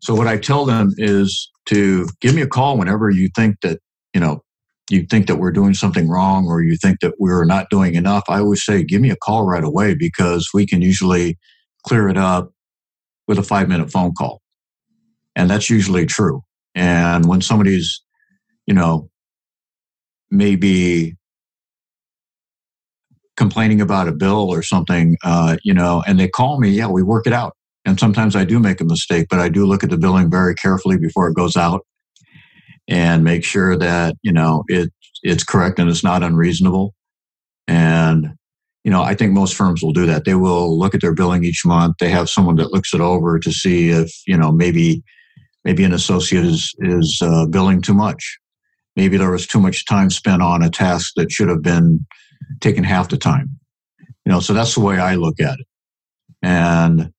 [0.00, 3.80] So what I tell them is to give me a call whenever you think that,
[4.14, 4.42] you know,
[4.88, 8.22] you think that we're doing something wrong or you think that we're not doing enough.
[8.28, 11.38] I always say, give me a call right away because we can usually
[11.84, 12.52] clear it up
[13.26, 14.40] with a five minute phone call.
[15.34, 16.42] And that's usually true.
[16.74, 18.00] And when somebody's,
[18.66, 19.10] you know,
[20.30, 21.16] maybe
[23.36, 27.02] complaining about a bill or something, uh, you know, and they call me, yeah, we
[27.02, 27.55] work it out.
[27.86, 30.54] And sometimes I do make a mistake, but I do look at the billing very
[30.56, 31.86] carefully before it goes out
[32.88, 36.94] and make sure that, you know, it it's correct and it's not unreasonable.
[37.68, 38.34] And,
[38.84, 40.24] you know, I think most firms will do that.
[40.24, 41.96] They will look at their billing each month.
[41.98, 45.02] They have someone that looks it over to see if, you know, maybe
[45.64, 48.38] maybe an associate is is uh, billing too much.
[48.96, 52.04] Maybe there was too much time spent on a task that should have been
[52.60, 53.48] taken half the time.
[54.24, 55.66] You know, so that's the way I look at it.
[56.42, 57.12] And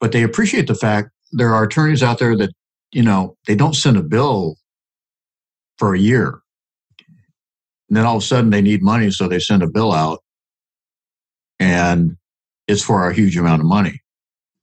[0.00, 2.50] but they appreciate the fact there are attorneys out there that,
[2.92, 4.56] you know, they don't send a bill
[5.78, 6.40] for a year.
[7.88, 10.20] And then all of a sudden they need money, so they send a bill out
[11.58, 12.16] and
[12.66, 14.00] it's for a huge amount of money.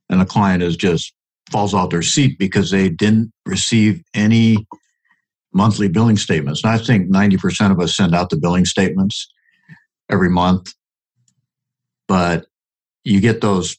[0.09, 1.13] And the client is just
[1.51, 4.65] falls off their seat because they didn't receive any
[5.53, 6.63] monthly billing statements.
[6.63, 9.31] And I think 90% of us send out the billing statements
[10.09, 10.73] every month.
[12.07, 12.45] But
[13.03, 13.77] you get those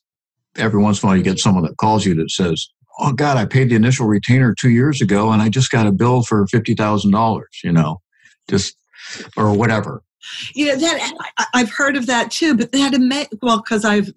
[0.56, 2.68] every once in a while, you get someone that calls you that says,
[3.00, 5.92] Oh God, I paid the initial retainer two years ago and I just got a
[5.92, 8.00] bill for $50,000, you know,
[8.48, 8.76] just,
[9.36, 10.02] or whatever.
[10.56, 11.14] Know, that
[11.54, 14.12] I've heard of that too, but that, well, because I've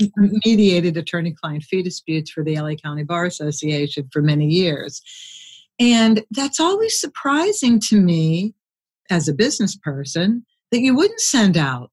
[0.46, 5.02] mediated attorney client fee disputes for the LA County Bar Association for many years.
[5.80, 8.54] And that's always surprising to me
[9.10, 11.90] as a business person that you wouldn't send out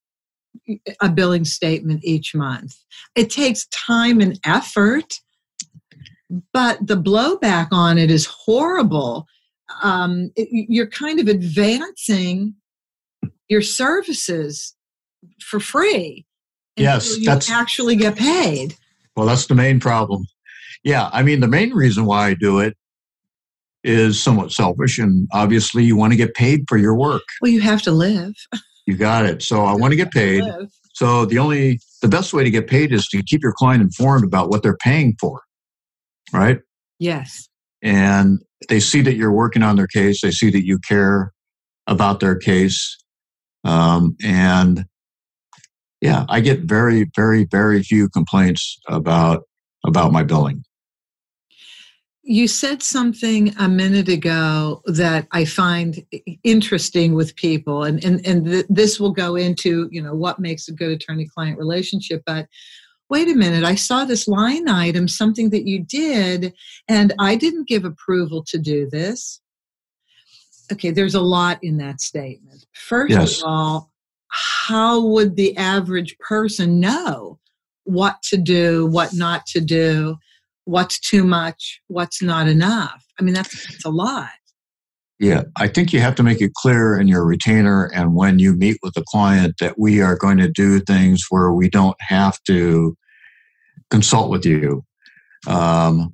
[1.00, 2.76] a billing statement each month.
[3.14, 5.14] It takes time and effort,
[6.52, 9.26] but the blowback on it is horrible.
[9.82, 12.54] Um, it, you're kind of advancing
[13.48, 14.74] your services
[15.40, 16.26] for free.
[16.76, 18.76] Yes, you that's actually get paid.
[19.16, 20.26] Well, that's the main problem.
[20.84, 22.76] Yeah, I mean, the main reason why I do it
[23.82, 27.22] is somewhat selfish, and obviously, you want to get paid for your work.
[27.40, 28.34] Well, you have to live.
[28.88, 29.42] You got it.
[29.42, 30.42] So I want to get paid.
[30.94, 34.24] So the only the best way to get paid is to keep your client informed
[34.24, 35.42] about what they're paying for.
[36.32, 36.60] Right?
[36.98, 37.50] Yes.
[37.82, 41.34] And they see that you're working on their case, they see that you care
[41.86, 42.96] about their case.
[43.62, 44.86] Um, and
[46.00, 49.42] yeah, I get very, very, very few complaints about
[49.84, 50.64] about my billing.
[52.30, 56.04] You said something a minute ago that I find
[56.44, 60.68] interesting with people, and, and, and th- this will go into, you know, what makes
[60.68, 62.22] a good attorney-client relationship.
[62.26, 62.46] But
[63.08, 66.52] wait a minute, I saw this line item, something that you did,
[66.86, 69.40] and I didn't give approval to do this.
[70.70, 72.66] Okay, there's a lot in that statement.
[72.74, 73.38] First yes.
[73.38, 73.90] of all,
[74.28, 77.38] how would the average person know
[77.84, 80.18] what to do, what not to do?
[80.68, 83.02] What's too much, what's not enough.
[83.18, 84.28] I mean, that's, that's a lot.
[85.18, 88.54] Yeah, I think you have to make it clear in your retainer and when you
[88.54, 92.38] meet with the client that we are going to do things where we don't have
[92.44, 92.94] to
[93.90, 94.84] consult with you.
[95.46, 96.12] Um,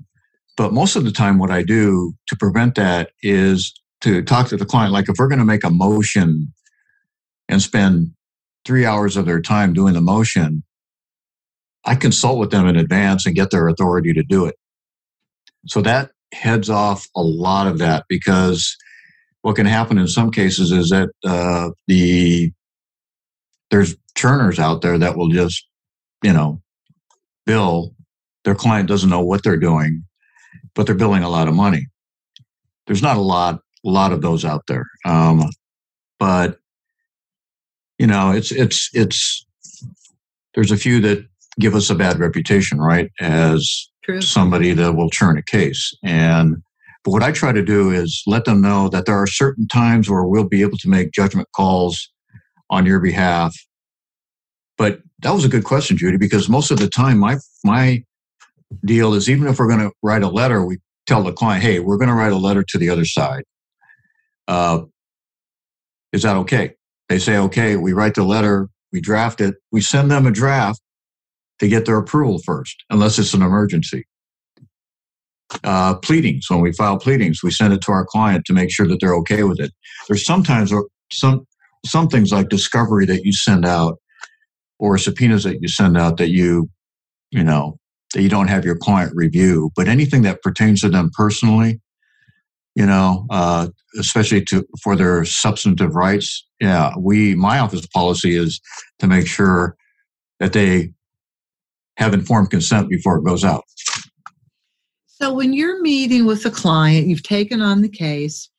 [0.57, 4.57] but most of the time, what I do to prevent that is to talk to
[4.57, 4.93] the client.
[4.93, 6.53] Like if we're going to make a motion
[7.49, 8.13] and spend
[8.65, 10.63] three hours of their time doing the motion,
[11.87, 14.57] I consult with them in advance and get their authority to do it.
[15.67, 18.77] So that heads off a lot of that because
[19.43, 22.53] what can happen in some cases is that uh, the
[23.71, 25.67] there's churners out there that will just
[26.23, 26.61] you know
[27.47, 27.95] bill.
[28.45, 30.05] Their client doesn't know what they're doing
[30.75, 31.87] but they're billing a lot of money.
[32.87, 34.87] There's not a lot a lot of those out there.
[35.05, 35.51] Um,
[36.19, 36.59] but
[37.99, 39.47] you know it's it's it's
[40.55, 41.27] there's a few that
[41.61, 43.11] give us a bad reputation, right?
[43.21, 44.21] As True.
[44.21, 45.95] somebody that will churn a case.
[46.03, 46.57] And
[47.05, 50.09] but what I try to do is let them know that there are certain times
[50.09, 52.11] where we'll be able to make judgment calls
[52.71, 53.55] on your behalf.
[54.79, 58.03] But that was a good question, Judy, because most of the time my my
[58.85, 61.79] deal is even if we're going to write a letter, we tell the client, "Hey,
[61.79, 63.45] we're going to write a letter to the other side.
[64.49, 64.83] Uh,
[66.13, 66.75] is that okay?"
[67.09, 70.81] They say, "Okay." We write the letter, we draft it, we send them a draft,
[71.61, 74.05] to get their approval first, unless it's an emergency.
[75.63, 78.89] Uh, pleadings, when we file pleadings, we send it to our client to make sure
[78.89, 79.73] that they're okay with it.
[80.09, 80.73] There's sometimes
[81.13, 81.47] some
[81.87, 83.99] some things like discovery that you send out
[84.79, 86.69] or subpoenas that you send out that you,
[87.31, 87.79] you know,
[88.15, 89.71] that you don't have your client review.
[89.77, 91.81] But anything that pertains to them personally,
[92.75, 98.61] you know, uh, especially to for their substantive rights, yeah, we my office policy is
[98.99, 99.77] to make sure
[100.41, 100.91] that they
[101.97, 103.65] have informed consent before it goes out.
[105.07, 108.51] So when you're meeting with a client, you've taken on the case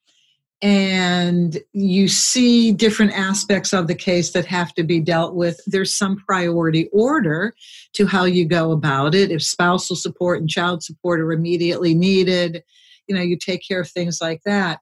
[0.62, 5.96] and you see different aspects of the case that have to be dealt with, there's
[5.96, 7.54] some priority order
[7.94, 9.32] to how you go about it.
[9.32, 12.64] If spousal support and child support are immediately needed,
[13.08, 14.80] you know, you take care of things like that.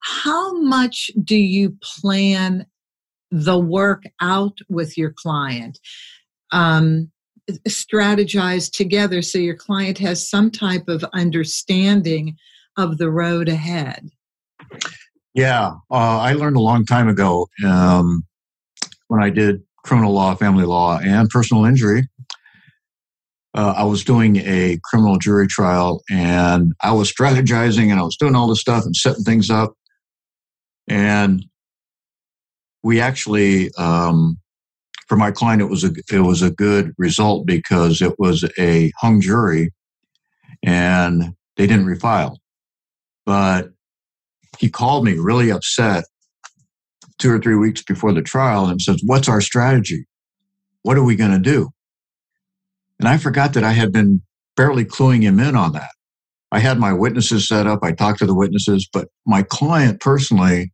[0.00, 2.66] How much do you plan
[3.30, 5.78] the work out with your client?
[6.50, 7.10] Um,
[7.68, 12.36] strategize together so your client has some type of understanding
[12.76, 14.08] of the road ahead?
[15.34, 18.24] Yeah, uh, I learned a long time ago um,
[19.08, 22.08] when I did criminal law, family law, and personal injury.
[23.52, 28.16] Uh, I was doing a criminal jury trial and I was strategizing and I was
[28.16, 29.74] doing all this stuff and setting things up.
[30.88, 31.44] And
[32.82, 34.38] we actually um,
[35.06, 38.90] for my client, it was a it was a good result because it was a
[38.98, 39.72] hung jury,
[40.62, 42.36] and they didn't refile.
[43.26, 43.70] But
[44.58, 46.04] he called me really upset
[47.18, 50.06] two or three weeks before the trial and says, "What's our strategy?
[50.82, 51.70] What are we going to do?"
[52.98, 54.22] And I forgot that I had been
[54.56, 55.90] barely cluing him in on that.
[56.52, 57.80] I had my witnesses set up.
[57.82, 60.72] I talked to the witnesses, but my client personally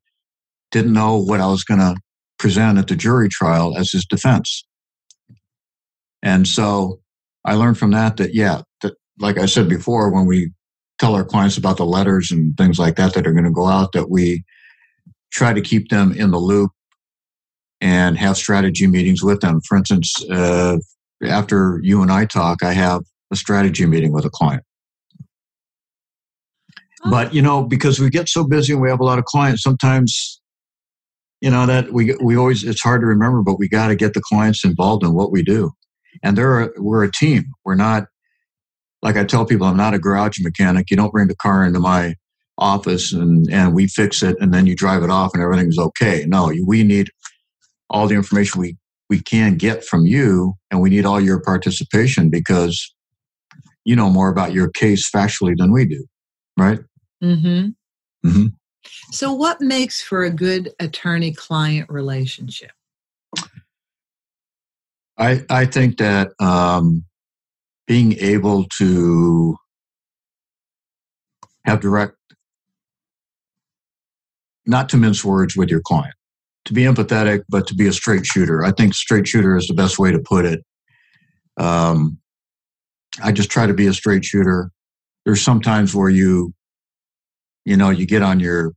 [0.70, 1.97] didn't know what I was going to
[2.41, 4.64] present at the jury trial as his defense.
[6.22, 7.01] And so
[7.45, 10.51] I learned from that that, yeah, that, like I said before, when we
[10.99, 13.66] tell our clients about the letters and things like that that are going to go
[13.66, 14.43] out, that we
[15.30, 16.70] try to keep them in the loop
[17.82, 19.61] and have strategy meetings with them.
[19.61, 20.78] For instance, uh,
[21.22, 24.64] after you and I talk, I have a strategy meeting with a client.
[27.11, 29.62] But you know, because we get so busy and we have a lot of clients,
[29.62, 30.39] sometimes
[31.41, 34.14] you know that we we always it's hard to remember but we got to get
[34.14, 35.72] the clients involved in what we do.
[36.22, 37.45] And they're we're a team.
[37.64, 38.07] We're not
[39.03, 40.91] like i tell people i'm not a garage mechanic.
[40.91, 42.14] You don't bring the car into my
[42.59, 46.24] office and and we fix it and then you drive it off and everything's okay.
[46.26, 47.11] No we need
[47.88, 48.76] all the information we
[49.09, 52.95] we can get from you and we need all your participation because
[53.84, 56.05] you know more about your case factually than we do
[56.59, 56.80] right?
[57.22, 57.68] Mm-hmm.
[58.28, 58.47] Mm-hmm
[59.11, 62.70] so, what makes for a good attorney client relationship?
[65.18, 67.05] I, I think that um,
[67.87, 69.57] being able to
[71.66, 72.16] have direct,
[74.64, 76.14] not to mince words with your client,
[76.64, 78.64] to be empathetic, but to be a straight shooter.
[78.64, 80.64] I think straight shooter is the best way to put it.
[81.59, 82.18] Um,
[83.22, 84.70] I just try to be a straight shooter.
[85.26, 86.55] There's sometimes where you,
[87.70, 88.72] you know, you get on your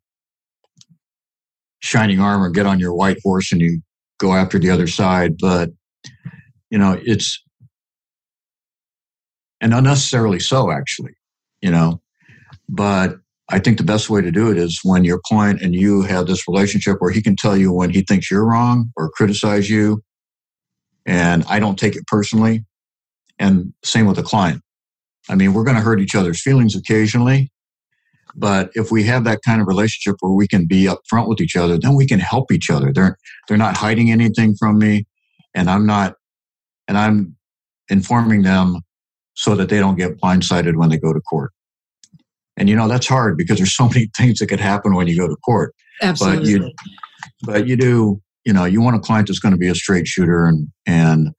[1.79, 3.81] shining armor, get on your white horse, and you
[4.19, 5.35] go after the other side.
[5.39, 5.69] But
[6.69, 7.43] you know, it's
[9.59, 11.13] and unnecessarily so, actually.
[11.59, 12.01] You know,
[12.69, 13.15] but
[13.49, 16.27] I think the best way to do it is when your client and you have
[16.27, 20.03] this relationship where he can tell you when he thinks you're wrong or criticize you,
[21.07, 22.63] and I don't take it personally.
[23.39, 24.61] And same with the client.
[25.29, 27.49] I mean, we're going to hurt each other's feelings occasionally,
[28.36, 31.55] but if we have that kind of relationship where we can be upfront with each
[31.55, 32.91] other, then we can help each other.
[32.91, 33.17] They're
[33.47, 35.05] they're not hiding anything from me,
[35.53, 36.15] and I'm not,
[36.88, 37.36] and I'm
[37.89, 38.81] informing them
[39.36, 41.51] so that they don't get blindsided when they go to court.
[42.57, 45.17] And you know that's hard because there's so many things that could happen when you
[45.17, 45.73] go to court.
[46.01, 46.59] Absolutely.
[46.59, 46.73] But you,
[47.43, 50.07] but you do, you know, you want a client that's going to be a straight
[50.07, 51.29] shooter, and and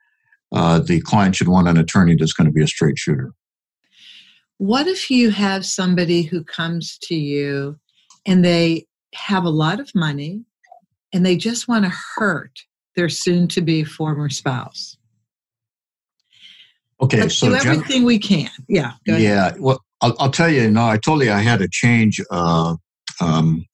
[0.52, 3.32] uh, the client should want an attorney that's going to be a straight shooter.
[4.58, 7.78] What if you have somebody who comes to you
[8.26, 10.42] and they have a lot of money
[11.12, 12.60] and they just want to hurt
[12.96, 14.96] their soon to be former spouse?
[17.02, 18.50] Okay, Let's so do everything we can.
[18.68, 18.92] Yeah.
[19.06, 19.52] Yeah.
[19.58, 20.70] Well, I'll, I'll, tell you.
[20.70, 22.76] Know, I told you I had a change, uh,
[23.20, 23.66] um,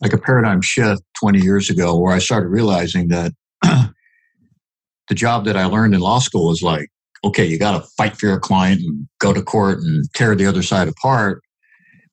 [0.00, 3.32] like a paradigm shift 20 years ago, where I started realizing that
[3.62, 6.90] the job that I learned in law school was like
[7.26, 10.46] okay, you got to fight for your client and go to court and tear the
[10.46, 11.42] other side apart.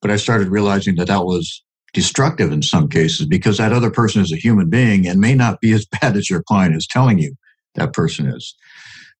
[0.02, 1.62] But I started realizing that that was
[1.92, 5.60] destructive in some cases because that other person is a human being and may not
[5.60, 7.34] be as bad as your client is telling you
[7.74, 8.54] that person is.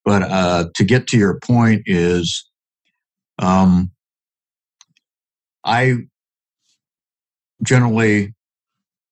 [0.05, 2.45] But uh, to get to your point is,
[3.39, 3.91] um,
[5.65, 5.95] I
[7.63, 8.35] generally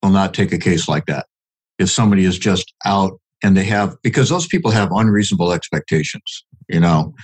[0.02, 1.26] will not take a case like that.
[1.78, 6.80] If somebody is just out and they have because those people have unreasonable expectations you
[6.80, 7.14] know?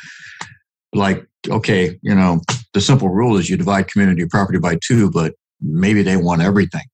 [0.95, 2.41] Like okay you know
[2.73, 6.85] the simple rule is you divide community property by two but maybe they want everything.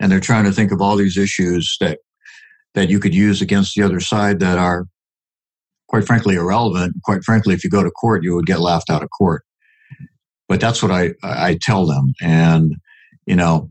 [0.00, 1.98] And they're trying to think of all these issues that
[2.74, 4.86] that you could use against the other side that are
[5.88, 6.94] quite frankly irrelevant.
[7.04, 9.42] Quite frankly if you go to court you would get laughed out of court.
[10.48, 12.12] But that's what i i tell them.
[12.20, 12.74] And
[13.26, 13.70] you know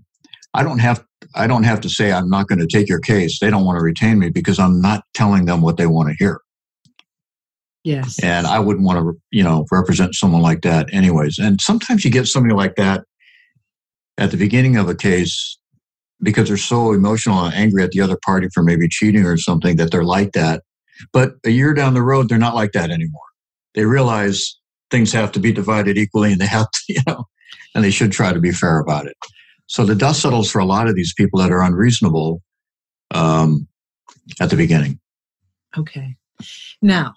[0.54, 1.04] i don't have
[1.36, 3.40] I don't have to say I'm not going to take your case.
[3.40, 6.16] They don't want to retain me because I'm not telling them what they want to
[6.18, 6.42] hear.
[7.84, 8.22] Yes.
[8.24, 11.38] And I wouldn't want to, you know, represent someone like that anyways.
[11.38, 13.04] And sometimes you get somebody like that
[14.18, 15.58] at the beginning of a case
[16.22, 19.76] because they're so emotional and angry at the other party for maybe cheating or something
[19.76, 20.64] that they're like that.
[21.12, 23.22] But a year down the road, they're not like that anymore.
[23.76, 24.58] They realize
[24.90, 27.26] things have to be divided equally and they have to, you know,
[27.76, 29.18] and they should try to be fair about it.
[29.68, 32.42] So the dust settles for a lot of these people that are unreasonable
[33.14, 33.68] um,
[34.40, 35.00] at the beginning.
[35.78, 36.16] Okay.
[36.82, 37.14] Now,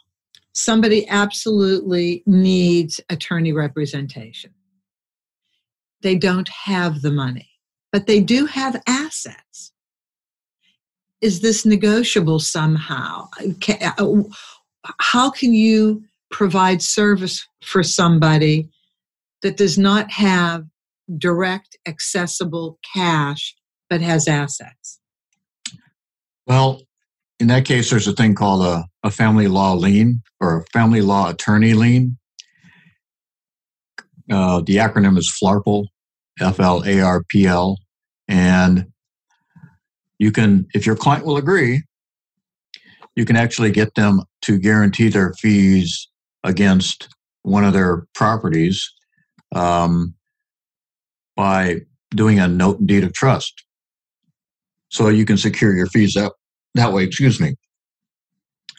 [0.53, 4.53] somebody absolutely needs attorney representation.
[6.03, 7.51] They don't have the money,
[7.92, 9.72] but they do have assets.
[11.20, 13.28] Is this negotiable somehow?
[13.70, 14.22] Uh,
[14.99, 18.68] how can you provide service for somebody
[19.42, 20.64] that does not have
[21.18, 23.54] direct, accessible cash,
[23.88, 25.00] but has assets?
[26.46, 26.82] Well,
[27.38, 31.00] in that case, there's a thing called a, a family law lien or a family
[31.00, 32.18] law attorney lien.
[34.30, 35.86] Uh, the acronym is FLARPL,
[36.40, 37.78] F L A R P L.
[38.28, 38.86] And
[40.18, 41.82] you can, if your client will agree,
[43.14, 46.09] you can actually get them to guarantee their fees
[46.42, 47.09] against
[47.42, 48.92] one of their properties.
[49.54, 50.16] Um,
[51.37, 51.80] by
[52.11, 53.64] doing a note deed of trust.
[54.89, 56.32] So you can secure your fees that,
[56.74, 57.55] that way, excuse me.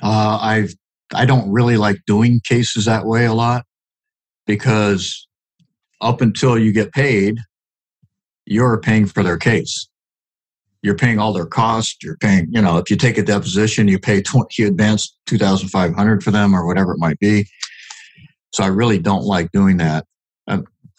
[0.02, 0.74] Uh, I've,
[1.14, 3.66] I don't really like doing cases that way a lot
[4.46, 5.28] because
[6.02, 7.38] up until you get paid,
[8.46, 9.88] you're paying for their case.
[10.82, 11.98] You're paying all their costs.
[12.02, 16.24] You're paying, you know, if you take a deposition, you pay 20, you advance 2,500
[16.24, 17.48] for them or whatever it might be.
[18.54, 20.06] So I really don't like doing that.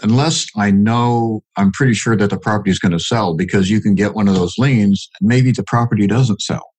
[0.00, 3.80] Unless I know I'm pretty sure that the property is going to sell because you
[3.80, 6.70] can get one of those liens, maybe the property doesn't sell.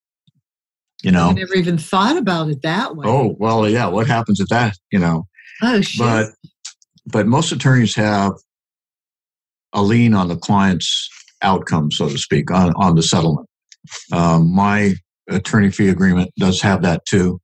[1.04, 3.06] You know, I never even thought about it that way.
[3.08, 3.88] Oh well, yeah.
[3.88, 4.76] What happens at that?
[4.92, 5.28] You know.
[5.62, 6.00] Oh shit.
[6.00, 6.32] But
[7.06, 8.34] but most attorneys have
[9.74, 11.10] a lien on the client's
[11.42, 13.48] outcome, so to speak, on on the settlement.
[14.12, 14.96] Um, my
[15.30, 17.40] attorney fee agreement does have that too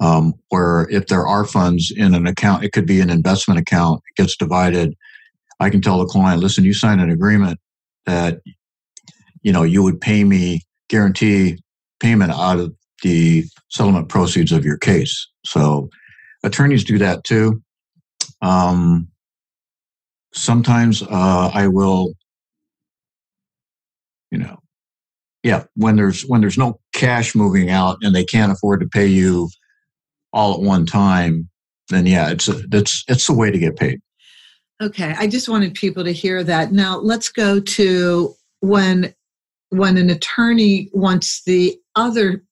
[0.00, 4.02] um, where if there are funds in an account, it could be an investment account,
[4.10, 4.94] it gets divided.
[5.60, 7.58] I can tell the client, listen, you sign an agreement
[8.06, 8.40] that
[9.42, 11.58] you know you would pay me guarantee
[12.00, 15.28] payment out of the settlement proceeds of your case.
[15.44, 15.88] So
[16.42, 17.62] attorneys do that too.
[18.42, 19.08] Um,
[20.34, 22.14] sometimes uh, I will,
[24.30, 24.58] you know,
[25.42, 29.06] yeah, when there's when there's no cash moving out and they can't afford to pay
[29.06, 29.48] you
[30.34, 31.48] all at one time,
[31.88, 34.00] then yeah, it's a, it's it's a way to get paid.
[34.82, 36.72] Okay, I just wanted people to hear that.
[36.72, 39.14] Now let's go to when
[39.70, 42.44] when an attorney wants the other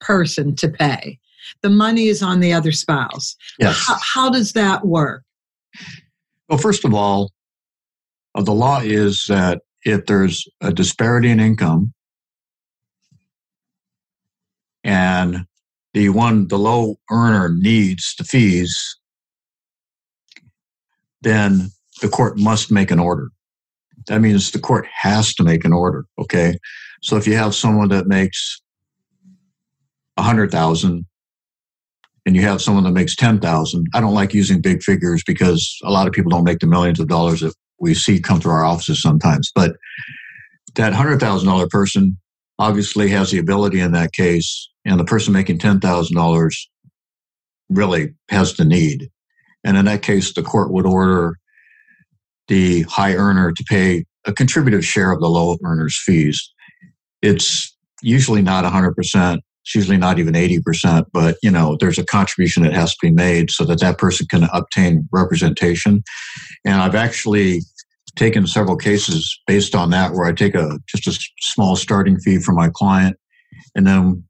[0.00, 1.18] person to pay.
[1.62, 3.36] The money is on the other spouse.
[3.58, 3.84] Yes.
[3.86, 5.24] How, how does that work?
[6.48, 7.32] Well, first of all,
[8.34, 11.92] uh, the law is that if there's a disparity in income
[14.84, 15.44] and
[15.94, 18.96] the one the low earner needs the fees,
[21.22, 21.70] then
[22.00, 23.28] the court must make an order.
[24.06, 26.06] That means the court has to make an order.
[26.18, 26.56] Okay,
[27.02, 28.60] so if you have someone that makes
[30.16, 31.06] a hundred thousand
[32.26, 33.86] and you have someone that makes 10,000.
[33.94, 37.00] I don't like using big figures because a lot of people don't make the millions
[37.00, 39.50] of dollars that we see come through our offices sometimes.
[39.54, 39.72] But
[40.74, 42.18] that $100,000 person
[42.58, 46.54] obviously has the ability in that case and the person making $10,000
[47.68, 49.10] really has the need.
[49.64, 51.36] And in that case, the court would order
[52.48, 56.52] the high earner to pay a contributive share of the low earner's fees.
[57.22, 59.38] It's usually not 100%.
[59.62, 63.10] It's usually not even 80%, but you know, there's a contribution that has to be
[63.10, 66.02] made so that that person can obtain representation.
[66.64, 67.60] And I've actually
[68.16, 72.38] taken several cases based on that where I take a just a small starting fee
[72.38, 73.16] for my client
[73.74, 74.24] and then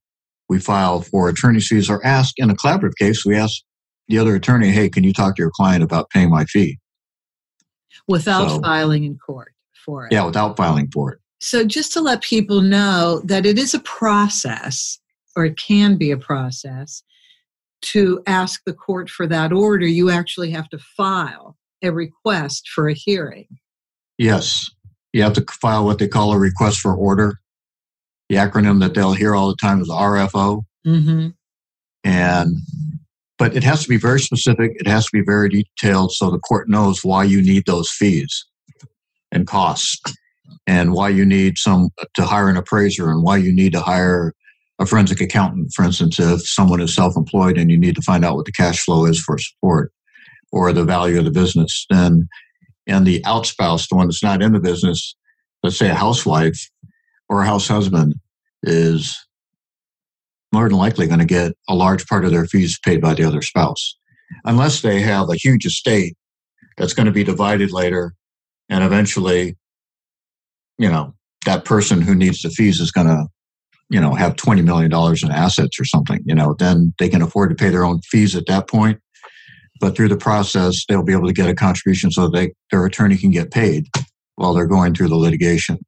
[0.51, 3.63] we file for attorney's fees or ask in a collaborative case, we ask
[4.09, 6.77] the other attorney, hey, can you talk to your client about paying my fee?
[8.09, 9.53] Without so, filing in court
[9.85, 10.13] for it.
[10.13, 11.19] Yeah, without filing for it.
[11.41, 14.99] So, just to let people know that it is a process
[15.37, 17.05] or it can be a process
[17.83, 22.89] to ask the court for that order, you actually have to file a request for
[22.89, 23.47] a hearing.
[24.19, 24.69] Yes.
[25.13, 27.39] You have to file what they call a request for order.
[28.31, 30.63] The acronym that they'll hear all the time is RFO.
[30.87, 31.29] Mm-hmm.
[32.05, 32.57] And
[33.39, 34.73] but it has to be very specific.
[34.77, 38.47] It has to be very detailed so the court knows why you need those fees
[39.33, 39.99] and costs
[40.67, 44.33] and why you need some to hire an appraiser and why you need to hire
[44.79, 48.25] a forensic accountant, for instance, if someone is self employed and you need to find
[48.25, 49.93] out what the cash flow is for support
[50.53, 52.29] or the value of the business, then
[52.87, 55.17] and the outspouse, the one that's not in the business,
[55.65, 56.71] let's say a housewife
[57.31, 58.15] or a house husband,
[58.63, 59.17] is
[60.53, 63.25] more than likely going to get a large part of their fees paid by the
[63.25, 63.97] other spouse,
[64.45, 66.17] unless they have a huge estate
[66.77, 68.15] that's going to be divided later,
[68.69, 69.57] and eventually,
[70.77, 71.15] you know,
[71.47, 73.27] that person who needs the fees is going to
[73.89, 77.23] you know have 20 million dollars in assets or something you know then they can
[77.23, 79.01] afford to pay their own fees at that point.
[79.81, 83.17] But through the process they'll be able to get a contribution so they their attorney
[83.17, 83.89] can get paid
[84.37, 85.79] while they're going through the litigation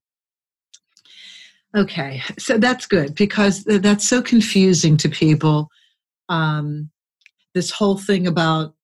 [1.76, 5.68] okay so that's good because that's so confusing to people
[6.28, 6.90] um,
[7.54, 8.74] this whole thing about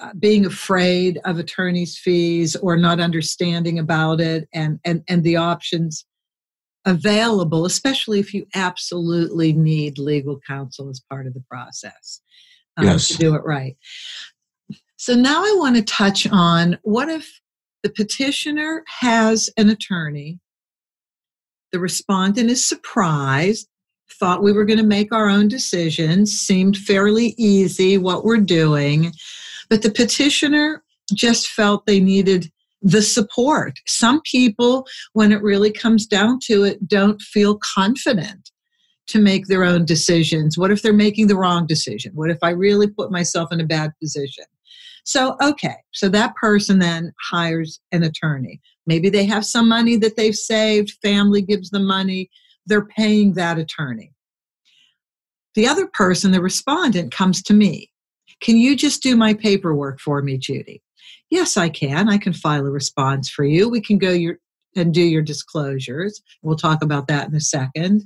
[0.00, 5.36] uh, being afraid of attorneys fees or not understanding about it and and and the
[5.36, 6.04] options
[6.88, 12.20] available, especially if you absolutely need legal counsel as part of the process
[12.76, 13.08] um, yes.
[13.08, 13.76] to do it right.
[14.96, 17.40] So now I want to touch on what if
[17.82, 20.40] the petitioner has an attorney,
[21.72, 23.68] the respondent is surprised,
[24.18, 29.12] thought we were going to make our own decisions, seemed fairly easy what we're doing,
[29.68, 30.82] but the petitioner
[31.14, 32.50] just felt they needed
[32.82, 33.74] the support.
[33.86, 38.50] Some people, when it really comes down to it, don't feel confident
[39.08, 40.56] to make their own decisions.
[40.58, 42.12] What if they're making the wrong decision?
[42.14, 44.44] What if I really put myself in a bad position?
[45.08, 48.60] So, okay, so that person then hires an attorney.
[48.86, 52.28] Maybe they have some money that they've saved, family gives them money,
[52.66, 54.12] they're paying that attorney.
[55.54, 57.90] The other person, the respondent, comes to me.
[58.42, 60.82] Can you just do my paperwork for me, Judy?
[61.30, 62.10] Yes, I can.
[62.10, 63.70] I can file a response for you.
[63.70, 64.36] We can go your
[64.76, 66.20] and do your disclosures.
[66.42, 68.04] We'll talk about that in a second.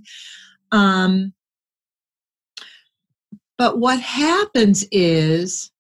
[0.71, 1.33] Um,
[3.59, 5.72] but what happens is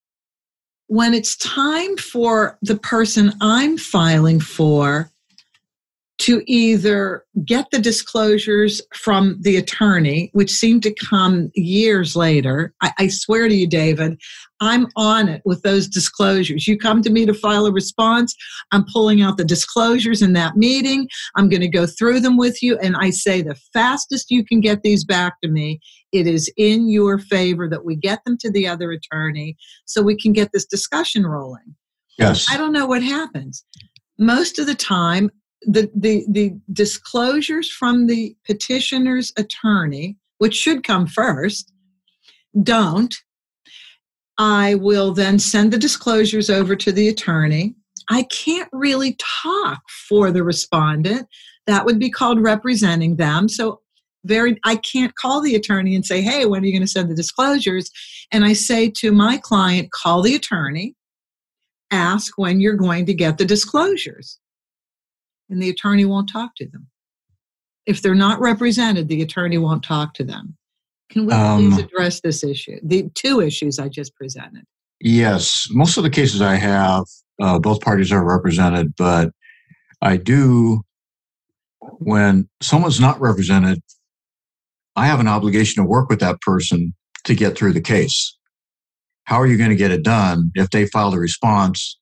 [0.92, 5.10] when it's time for the person I'm filing for
[6.22, 12.72] to either get the disclosures from the attorney, which seem to come years later.
[12.80, 14.20] I, I, swear to you, David,
[14.60, 16.68] I'm on it with those disclosures.
[16.68, 18.36] You come to me to file a response,
[18.70, 21.08] I'm pulling out the disclosures in that meeting.
[21.36, 22.78] I'm going to go through them with you.
[22.78, 25.80] And I say the fastest you can get these back to me,
[26.12, 29.56] it is in your favor that we get them to the other attorney
[29.86, 31.74] so we can get this discussion rolling.
[32.16, 32.46] Yes.
[32.48, 33.64] I don't know what happens
[34.18, 35.30] most of the time
[35.66, 41.72] the, the, the disclosures from the petitioner's attorney, which should come first,
[42.62, 43.14] don't.
[44.38, 47.74] I will then send the disclosures over to the attorney.
[48.08, 51.28] I can't really talk for the respondent.
[51.66, 53.48] That would be called representing them.
[53.48, 53.80] So
[54.24, 57.10] very I can't call the attorney and say, "Hey, when are you going to send
[57.10, 57.90] the disclosures?"
[58.30, 60.94] And I say to my client, "Call the attorney,
[61.90, 64.38] ask when you're going to get the disclosures."
[65.52, 66.88] And the attorney won't talk to them.
[67.84, 70.56] If they're not represented, the attorney won't talk to them.
[71.10, 72.80] Can we um, please address this issue?
[72.82, 74.64] The two issues I just presented.
[75.00, 77.04] Yes, most of the cases I have,
[77.40, 79.30] uh, both parties are represented, but
[80.00, 80.82] I do,
[81.98, 83.82] when someone's not represented,
[84.96, 86.94] I have an obligation to work with that person
[87.24, 88.36] to get through the case.
[89.24, 91.98] How are you going to get it done if they file a response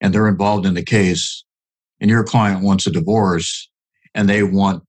[0.00, 1.43] and they're involved in the case
[2.04, 3.70] and your client wants a divorce
[4.14, 4.82] and they want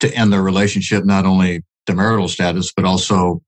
[0.00, 3.40] to end their relationship, not only the marital status, but also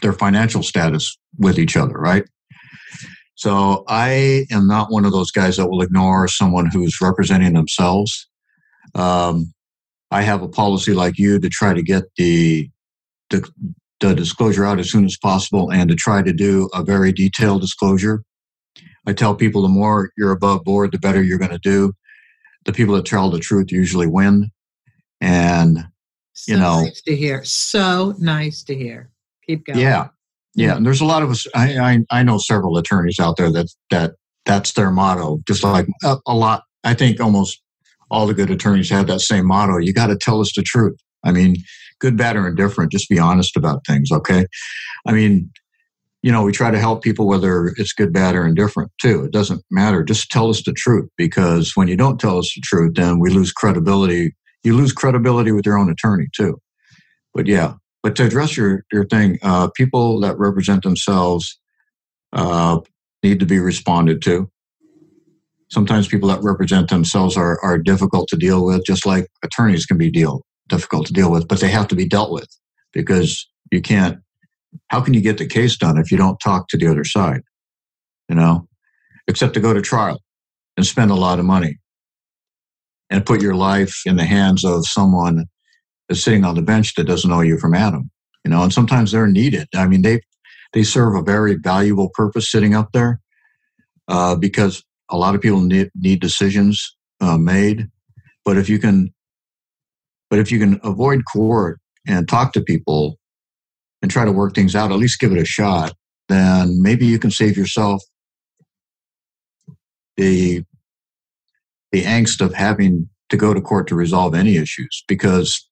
[0.00, 2.24] their financial status with each other, right?
[3.34, 8.26] So I am not one of those guys that will ignore someone who's representing themselves.
[8.94, 9.52] Um,
[10.10, 12.70] I have a policy like you to try to get the,
[13.28, 13.46] the,
[14.00, 17.60] the disclosure out as soon as possible and to try to do a very detailed
[17.60, 18.22] disclosure.
[19.06, 21.92] I tell people the more you're above board, the better you're going to do.
[22.66, 24.50] The people that tell the truth usually win.
[25.20, 25.78] And,
[26.34, 27.42] so you know, nice to hear.
[27.44, 29.10] So nice to hear.
[29.46, 29.78] Keep going.
[29.78, 30.08] Yeah.
[30.54, 30.76] Yeah.
[30.76, 33.68] And there's a lot of us, I, I, I know several attorneys out there that,
[33.90, 34.12] that,
[34.44, 35.38] that's their motto.
[35.46, 37.62] Just like a, a lot, I think almost
[38.10, 39.78] all the good attorneys have that same motto.
[39.78, 40.98] You got to tell us the truth.
[41.24, 41.56] I mean,
[42.00, 42.92] good, bad, or indifferent.
[42.92, 44.46] Just be honest about things, okay?
[45.06, 45.50] I mean,
[46.26, 49.22] you know, we try to help people whether it's good, bad, or indifferent too.
[49.22, 50.02] It doesn't matter.
[50.02, 53.30] Just tell us the truth because when you don't tell us the truth, then we
[53.30, 54.34] lose credibility.
[54.64, 56.58] You lose credibility with your own attorney too.
[57.32, 61.60] But yeah, but to address your your thing, uh, people that represent themselves
[62.32, 62.80] uh,
[63.22, 64.50] need to be responded to.
[65.70, 69.96] Sometimes people that represent themselves are are difficult to deal with, just like attorneys can
[69.96, 72.48] be deal difficult to deal with, but they have to be dealt with
[72.92, 74.18] because you can't
[74.88, 77.42] how can you get the case done if you don't talk to the other side?
[78.28, 78.68] You know,
[79.28, 80.20] except to go to trial
[80.76, 81.78] and spend a lot of money
[83.10, 85.46] and put your life in the hands of someone
[86.08, 88.10] that's sitting on the bench that doesn't know you from Adam.
[88.44, 89.68] You know, and sometimes they're needed.
[89.74, 90.20] I mean, they
[90.72, 93.20] they serve a very valuable purpose sitting up there
[94.08, 97.88] uh, because a lot of people need need decisions uh, made.
[98.44, 99.12] But if you can,
[100.30, 103.18] but if you can avoid court and talk to people
[104.06, 105.92] and try to work things out, at least give it a shot,
[106.28, 108.00] then maybe you can save yourself
[110.16, 110.62] the
[111.90, 115.68] the angst of having to go to court to resolve any issues because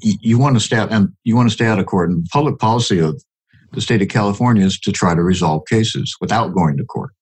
[0.00, 2.58] you want to stay out and you want to stay out of court and public
[2.58, 3.22] policy of
[3.72, 7.12] the state of California is to try to resolve cases without going to court.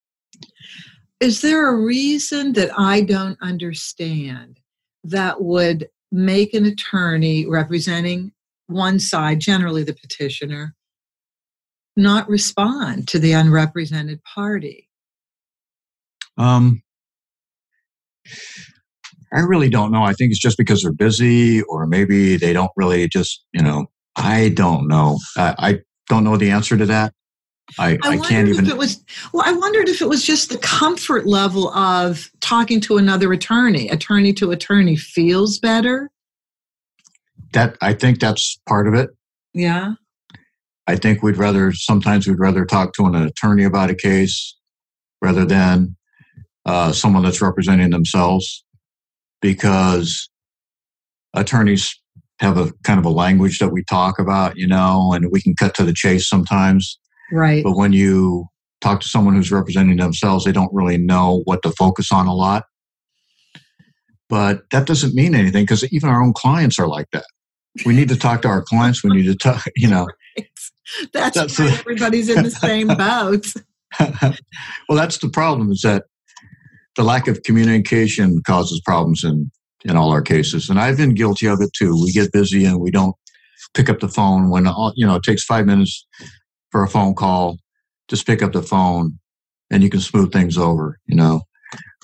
[1.21, 4.61] Is there a reason that I don't understand
[5.05, 8.33] that would make an attorney representing
[8.75, 10.75] one side, generally the petitioner,
[11.97, 14.89] not respond to the unrepresented party?
[16.37, 16.83] Um,
[19.33, 20.03] I really don't know.
[20.03, 23.87] I think it's just because they're busy, or maybe they don't really just, you know,
[24.16, 25.18] I don't know.
[25.37, 27.12] I, I don't know the answer to that.
[27.79, 28.66] I, I, I can't even.
[28.66, 29.03] it was
[29.33, 33.89] well, I wondered if it was just the comfort level of talking to another attorney.
[33.89, 36.11] Attorney to attorney feels better
[37.55, 39.11] that I think that's part of it.
[39.55, 39.95] Yeah.
[40.87, 44.55] I think we'd rather sometimes we'd rather talk to an attorney about a case
[45.23, 45.97] rather than
[46.67, 48.65] uh, someone that's representing themselves
[49.41, 50.29] because
[51.33, 51.99] attorneys
[52.41, 55.55] have a kind of a language that we talk about, you know, and we can
[55.57, 56.99] cut to the chase sometimes.
[57.33, 57.65] Right.
[57.65, 58.47] But when you
[58.81, 62.35] talk to someone who's representing themselves, they don't really know what to focus on a
[62.35, 62.65] lot.
[64.29, 67.25] But that doesn't mean anything because even our own clients are like that
[67.85, 69.03] we need to talk to our clients.
[69.03, 70.09] We need to talk, you know.
[71.12, 73.47] That's, that's why everybody's in the same boat.
[74.89, 76.05] well, that's the problem is that
[76.97, 79.51] the lack of communication causes problems in,
[79.85, 80.68] in all our cases.
[80.68, 82.01] And I've been guilty of it too.
[82.01, 83.16] We get busy and we don't
[83.75, 86.07] pick up the phone when, you know, it takes five minutes
[86.70, 87.59] for a phone call.
[88.09, 89.18] Just pick up the phone
[89.70, 91.43] and you can smooth things over, you know.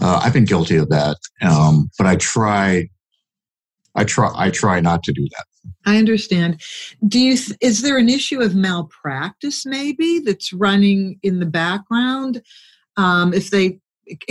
[0.00, 1.16] Uh, I've been guilty of that.
[1.42, 2.88] Um, but I try
[3.94, 5.44] I try I try not to do that.
[5.86, 6.60] I understand.
[7.06, 12.42] Do you th- is there an issue of malpractice maybe that's running in the background?
[12.96, 13.78] Um, if they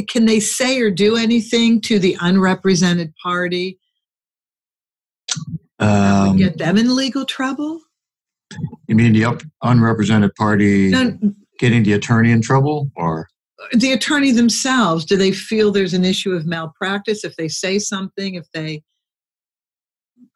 [0.08, 3.80] can they say or do anything to the unrepresented party
[5.80, 7.82] um, get them in legal trouble?
[8.88, 11.18] You mean the up, unrepresented party no,
[11.60, 13.28] getting the attorney in trouble, or
[13.74, 15.06] the attorney themselves?
[15.06, 18.36] Do they feel there's an issue of malpractice if they say something?
[18.36, 18.84] If they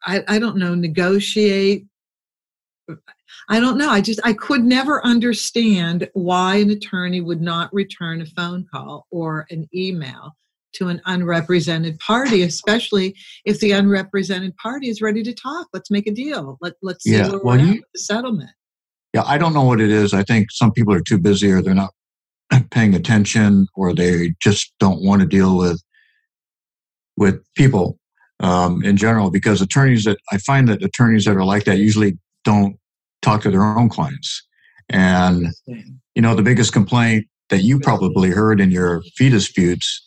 [0.06, 1.86] I, I don't know, negotiate.
[3.48, 3.90] I don't know.
[3.90, 9.06] I just, I could never understand why an attorney would not return a phone call
[9.10, 10.32] or an email
[10.74, 15.68] to an unrepresented party, especially if the unrepresented party is ready to talk.
[15.72, 16.58] Let's make a deal.
[16.60, 17.30] Let, let's see yeah.
[17.30, 18.50] where well, you, the settlement.
[19.12, 20.12] Yeah, I don't know what it is.
[20.12, 21.92] I think some people are too busy or they're not
[22.70, 25.82] paying attention or they just don't want to deal with
[27.16, 27.96] with people
[28.40, 32.18] um, in general because attorneys that I find that attorneys that are like that usually
[32.44, 32.76] don't
[33.22, 34.42] talk to their own clients.
[34.90, 40.06] And you know, the biggest complaint that you probably heard in your fee disputes,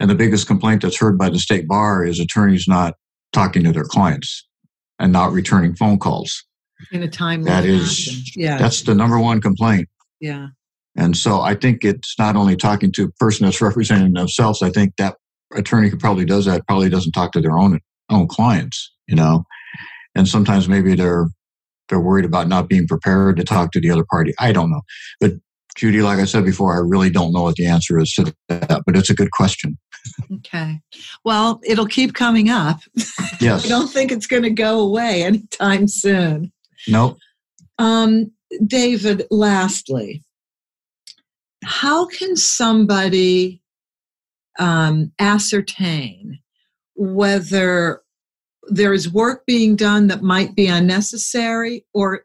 [0.00, 2.94] and the biggest complaint that's heard by the state bar is attorneys not
[3.32, 4.46] talking to their clients
[4.98, 6.44] and not returning phone calls.
[6.92, 9.88] In a time that is, yeah, that's the number one complaint.
[10.20, 10.48] Yeah.
[10.96, 14.62] And so I think it's not only talking to a person that's representing themselves.
[14.62, 15.16] I think that
[15.54, 17.80] attorney who probably does that probably doesn't talk to their own
[18.10, 19.44] own clients, you know.
[20.14, 21.28] And sometimes maybe they're
[21.88, 24.34] they're worried about not being prepared to talk to the other party.
[24.38, 24.82] I don't know.
[25.20, 25.32] But
[25.76, 28.82] Judy, like I said before, I really don't know what the answer is to that,
[28.84, 29.78] but it's a good question.
[30.32, 30.80] Okay.
[31.24, 32.80] Well, it'll keep coming up.
[33.40, 33.64] Yes.
[33.66, 36.52] I don't think it's going to go away anytime soon.
[36.88, 37.18] Nope.
[37.78, 38.32] Um,
[38.66, 40.24] David, lastly,
[41.64, 43.60] how can somebody
[44.58, 46.40] um, ascertain
[46.94, 48.02] whether
[48.68, 52.24] there is work being done that might be unnecessary, or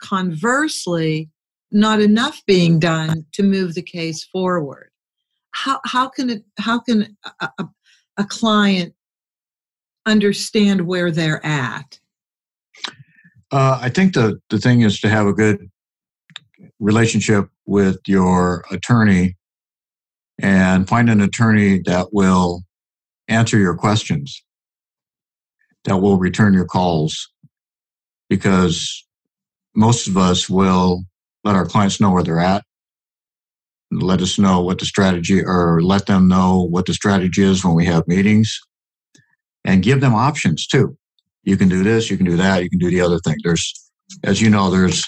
[0.00, 1.28] conversely,
[1.70, 4.90] not enough being done to move the case forward.
[5.50, 7.68] How, how can it, how can a, a,
[8.18, 8.94] a client
[10.06, 11.98] understand where they're at?
[13.50, 15.70] Uh, I think the, the thing is to have a good
[16.80, 19.36] relationship with your attorney
[20.42, 22.62] and find an attorney that will
[23.28, 24.44] answer your questions,
[25.84, 27.30] that will return your calls,
[28.28, 29.06] because
[29.74, 31.04] most of us will
[31.44, 32.64] let our clients know where they're at,
[33.92, 37.74] let us know what the strategy, or let them know what the strategy is when
[37.74, 38.58] we have meetings,
[39.64, 40.96] and give them options too.
[41.44, 43.36] You can do this, you can do that, you can do the other thing.
[43.44, 43.72] There's,
[44.24, 45.04] as you know, there's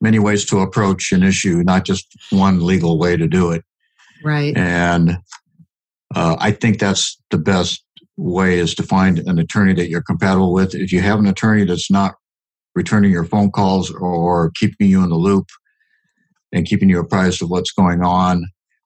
[0.00, 3.64] many ways to approach an issue, not just one legal way to do it.
[4.24, 4.56] Right.
[4.56, 5.18] And
[6.14, 7.84] uh, I think that's the best
[8.16, 10.74] way is to find an attorney that you're compatible with.
[10.74, 12.14] If you have an attorney that's not
[12.74, 15.46] returning your phone calls or keeping you in the loop
[16.52, 18.44] and keeping you apprised of what's going on,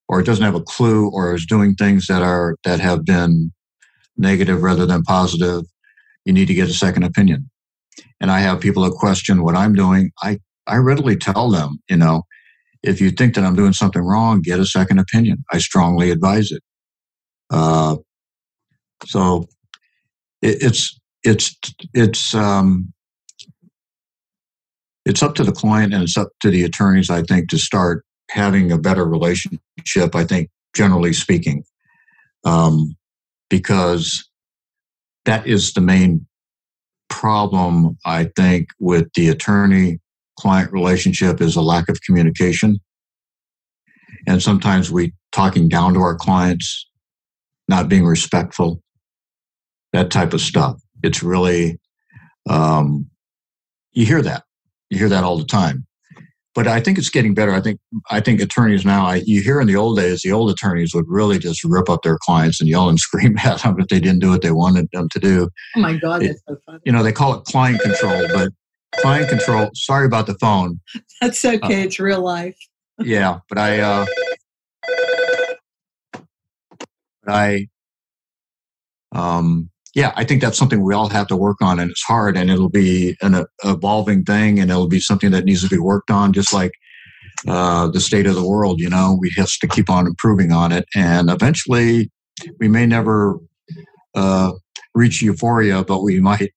[0.09, 3.53] or it doesn't have a clue or is doing things that are that have been
[4.17, 5.63] negative rather than positive,
[6.25, 7.49] you need to get a second opinion.
[8.21, 10.13] And I have people that question what I'm doing.
[10.23, 12.23] I, I readily tell them, you know,
[12.83, 15.45] if you think that I'm doing something wrong, get a second opinion.
[15.53, 16.63] I strongly advise it.
[17.51, 17.97] Uh,
[19.05, 19.47] so
[20.41, 21.57] it, it's it's
[21.95, 22.93] it's um,
[25.05, 28.05] it's up to the client and it's up to the attorneys, I think, to start
[28.31, 30.15] having a better relationship.
[30.15, 31.65] I think, generally speaking,
[32.45, 32.97] um,
[33.49, 34.29] because
[35.25, 36.27] that is the main
[37.09, 37.97] problem.
[38.05, 40.01] I think with the attorney
[40.39, 42.79] client relationship is a lack of communication.
[44.27, 46.89] And sometimes we talking down to our clients,
[47.69, 48.83] not being respectful,
[49.93, 50.81] that type of stuff.
[51.03, 51.79] It's really,
[52.49, 53.07] um,
[53.93, 54.45] you hear that.
[54.91, 55.87] You hear that all the time.
[56.55, 57.53] But I think it's getting better.
[57.53, 57.81] I think
[58.11, 59.07] I think attorneys now.
[59.07, 62.03] I, you hear in the old days, the old attorneys would really just rip up
[62.03, 64.89] their clients and yell and scream at them if they didn't do what they wanted
[64.93, 65.49] them to do.
[65.77, 66.81] Oh my God, that's so funny.
[66.85, 68.51] You know, they call it client control, but
[68.97, 69.71] client control.
[69.75, 70.81] Sorry about the phone.
[71.21, 71.59] That's okay.
[71.61, 72.57] Uh, it's real life.
[72.99, 74.07] yeah, but I, uh,
[76.13, 77.69] but I,
[79.15, 82.37] um, yeah, I think that's something we all have to work on, and it's hard,
[82.37, 85.79] and it'll be an uh, evolving thing, and it'll be something that needs to be
[85.79, 86.73] worked on, just like
[87.47, 88.81] uh, the state of the world.
[88.81, 92.11] You know, we have to keep on improving on it, and eventually,
[92.59, 93.39] we may never
[94.15, 94.53] uh,
[94.95, 96.53] reach euphoria, but we might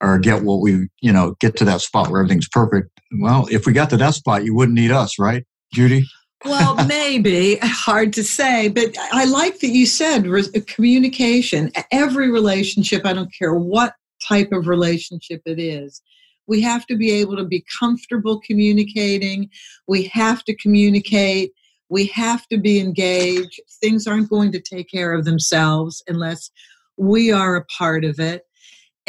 [0.00, 2.88] or get what we, you know, get to that spot where everything's perfect.
[3.20, 6.04] Well, if we got to that spot, you wouldn't need us, right, Judy?
[6.44, 11.70] well, maybe hard to say, but I like that you said uh, communication.
[11.92, 13.94] Every relationship, I don't care what
[14.26, 16.02] type of relationship it is,
[16.46, 19.50] we have to be able to be comfortable communicating.
[19.86, 21.52] We have to communicate.
[21.88, 23.60] We have to be engaged.
[23.80, 26.50] Things aren't going to take care of themselves unless
[26.96, 28.42] we are a part of it.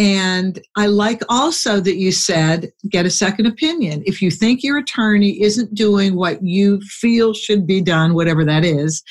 [0.01, 4.01] And I like also that you said get a second opinion.
[4.07, 8.65] If you think your attorney isn't doing what you feel should be done, whatever that
[8.65, 9.03] is,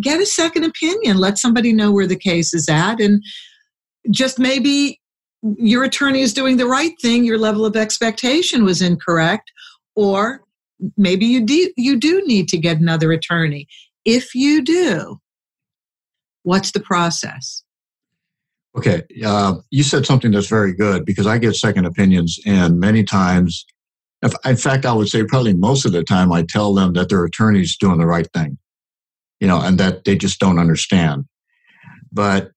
[0.00, 1.18] get a second opinion.
[1.18, 3.00] Let somebody know where the case is at.
[3.00, 3.20] And
[4.12, 5.00] just maybe
[5.42, 9.50] your attorney is doing the right thing, your level of expectation was incorrect,
[9.96, 10.44] or
[10.96, 13.66] maybe you do, you do need to get another attorney.
[14.04, 15.18] If you do,
[16.44, 17.64] what's the process?
[18.76, 23.02] Okay, uh, you said something that's very good because I get second opinions, and many
[23.02, 23.64] times,
[24.22, 27.08] if, in fact, I would say probably most of the time, I tell them that
[27.08, 28.58] their attorney's doing the right thing,
[29.40, 31.24] you know, and that they just don't understand.
[32.12, 32.52] But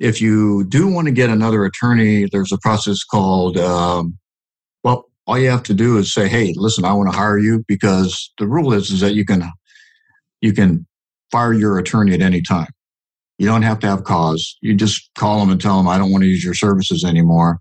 [0.00, 4.18] if you do want to get another attorney, there's a process called, um,
[4.84, 7.64] well, all you have to do is say, "Hey, listen, I want to hire you,"
[7.68, 9.50] because the rule is is that you can
[10.40, 10.86] you can
[11.30, 12.68] fire your attorney at any time.
[13.38, 14.56] You don't have to have cause.
[14.60, 17.58] You just call them and tell them, I don't want to use your services anymore.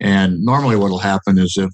[0.00, 1.70] And normally what will happen is if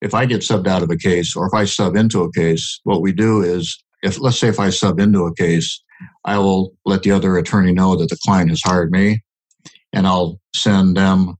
[0.00, 2.80] if I get subbed out of a case or if I sub into a case,
[2.84, 5.82] what we do is if let's say if I sub into a case,
[6.24, 9.22] I will let the other attorney know that the client has hired me
[9.92, 11.36] and I'll send them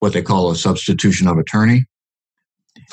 [0.00, 1.86] what they call a substitution of attorney.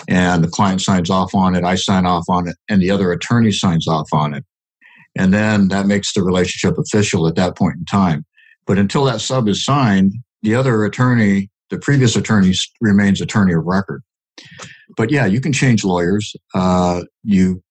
[0.07, 3.11] And the client signs off on it, I sign off on it, and the other
[3.11, 4.45] attorney signs off on it.
[5.17, 8.25] And then that makes the relationship official at that point in time.
[8.65, 13.65] But until that sub is signed, the other attorney, the previous attorney, remains attorney of
[13.65, 14.03] record.
[14.95, 16.35] But yeah, you can change lawyers.
[16.53, 17.61] Uh, you,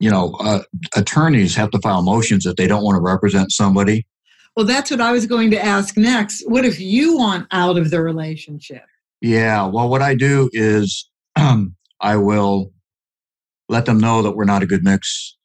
[0.00, 0.62] you know, uh,
[0.96, 4.06] attorneys have to file motions if they don't want to represent somebody.
[4.56, 6.42] Well, that's what I was going to ask next.
[6.48, 8.82] What if you want out of the relationship?
[9.20, 9.66] Yeah.
[9.66, 12.72] Well, what I do is um, I will
[13.68, 15.36] let them know that we're not a good mix.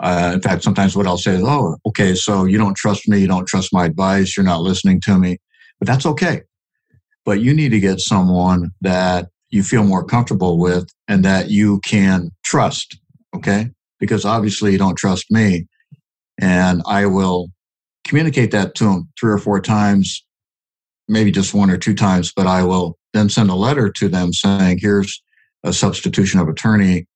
[0.00, 3.18] Uh, in fact, sometimes what I'll say is, "Oh, okay, so you don't trust me,
[3.18, 5.38] you don't trust my advice, you're not listening to me,"
[5.78, 6.42] but that's okay.
[7.24, 11.80] But you need to get someone that you feel more comfortable with and that you
[11.80, 12.98] can trust.
[13.34, 15.66] Okay, because obviously you don't trust me,
[16.40, 17.48] and I will
[18.06, 20.24] communicate that to them three or four times,
[21.08, 24.32] maybe just one or two times, but I will then send a letter to them
[24.32, 25.20] saying, "Here's
[25.64, 27.06] a substitution of attorney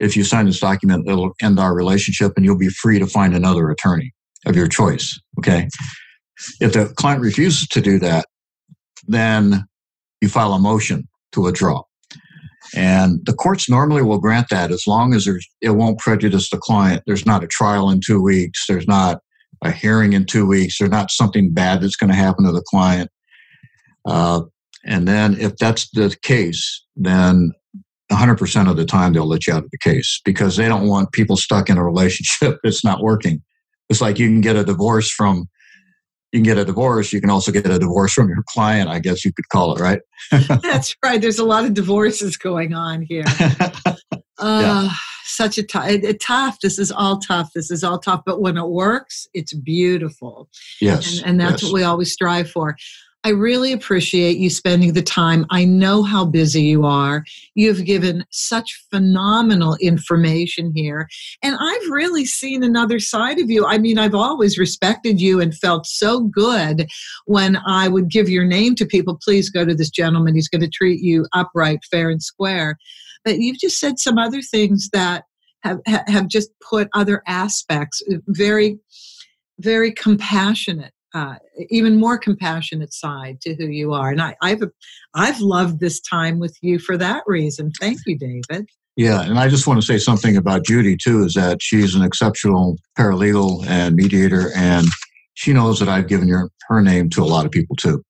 [0.00, 3.34] if you sign this document, it'll end our relationship and you'll be free to find
[3.34, 4.12] another attorney
[4.46, 5.18] of your choice.
[5.38, 5.68] Okay.
[6.60, 8.26] If the client refuses to do that,
[9.06, 9.64] then
[10.20, 11.82] you file a motion to withdraw.
[12.74, 16.58] And the courts normally will grant that as long as there's, it won't prejudice the
[16.58, 17.02] client.
[17.06, 18.66] There's not a trial in two weeks.
[18.66, 19.20] There's not
[19.62, 20.78] a hearing in two weeks.
[20.78, 23.10] There's not something bad that's going to happen to the client.
[24.06, 24.42] Uh,
[24.84, 27.52] and then if that's the case, then
[28.14, 31.12] 100% of the time they'll let you out of the case because they don't want
[31.12, 33.42] people stuck in a relationship that's not working.
[33.88, 35.48] It's like you can get a divorce from
[36.34, 37.12] you can get a divorce.
[37.12, 39.80] You can also get a divorce from your client, I guess you could call it,
[39.80, 40.00] right?
[40.62, 41.20] That's right.
[41.20, 43.22] There's a lot of divorces going on here.
[43.30, 43.70] uh,
[44.40, 44.88] yeah.
[45.26, 46.58] Such a tough, it, tough.
[46.60, 47.50] This is all tough.
[47.54, 48.22] This is all tough.
[48.26, 50.48] But when it works, it's beautiful.
[50.80, 51.18] Yes.
[51.18, 51.70] And, and that's yes.
[51.70, 52.76] what we always strive for.
[53.26, 55.46] I really appreciate you spending the time.
[55.48, 57.24] I know how busy you are.
[57.54, 61.08] You've given such phenomenal information here.
[61.42, 63.64] And I've really seen another side of you.
[63.64, 66.86] I mean, I've always respected you and felt so good
[67.24, 69.18] when I would give your name to people.
[69.24, 70.34] Please go to this gentleman.
[70.34, 72.76] He's going to treat you upright, fair, and square.
[73.24, 75.24] But you've just said some other things that
[75.62, 78.78] have, have just put other aspects uh, very,
[79.60, 81.36] very compassionate uh,
[81.70, 84.10] even more compassionate side to who you are.
[84.10, 84.62] And I, I've
[85.14, 87.70] I've loved this time with you for that reason.
[87.80, 88.68] Thank you, David.
[88.96, 91.24] Yeah, and I just want to say something about Judy too.
[91.24, 94.86] Is that she's an exceptional paralegal and mediator, and
[95.34, 98.04] she knows that I've given her her name to a lot of people too.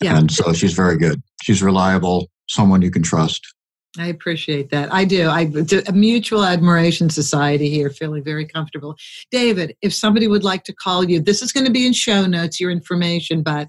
[0.00, 0.18] Yeah.
[0.18, 1.22] And so she's very good.
[1.42, 3.53] She's reliable, someone you can trust.
[3.96, 4.92] I appreciate that.
[4.92, 5.28] I do.
[5.28, 5.48] I
[5.86, 8.96] a mutual admiration society here, feeling very comfortable.
[9.30, 12.26] David, if somebody would like to call you, this is going to be in show
[12.26, 13.68] notes, your information, but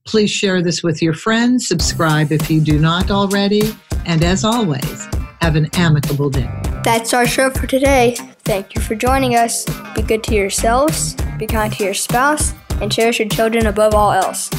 [0.04, 1.68] Please share this with your friends.
[1.68, 3.74] Subscribe if you do not already.
[4.06, 5.06] And as always,
[5.40, 6.50] have an amicable day.
[6.84, 8.16] That's our show for today.
[8.44, 9.64] Thank you for joining us.
[9.94, 14.12] Be good to yourselves, be kind to your spouse, and cherish your children above all
[14.12, 14.50] else.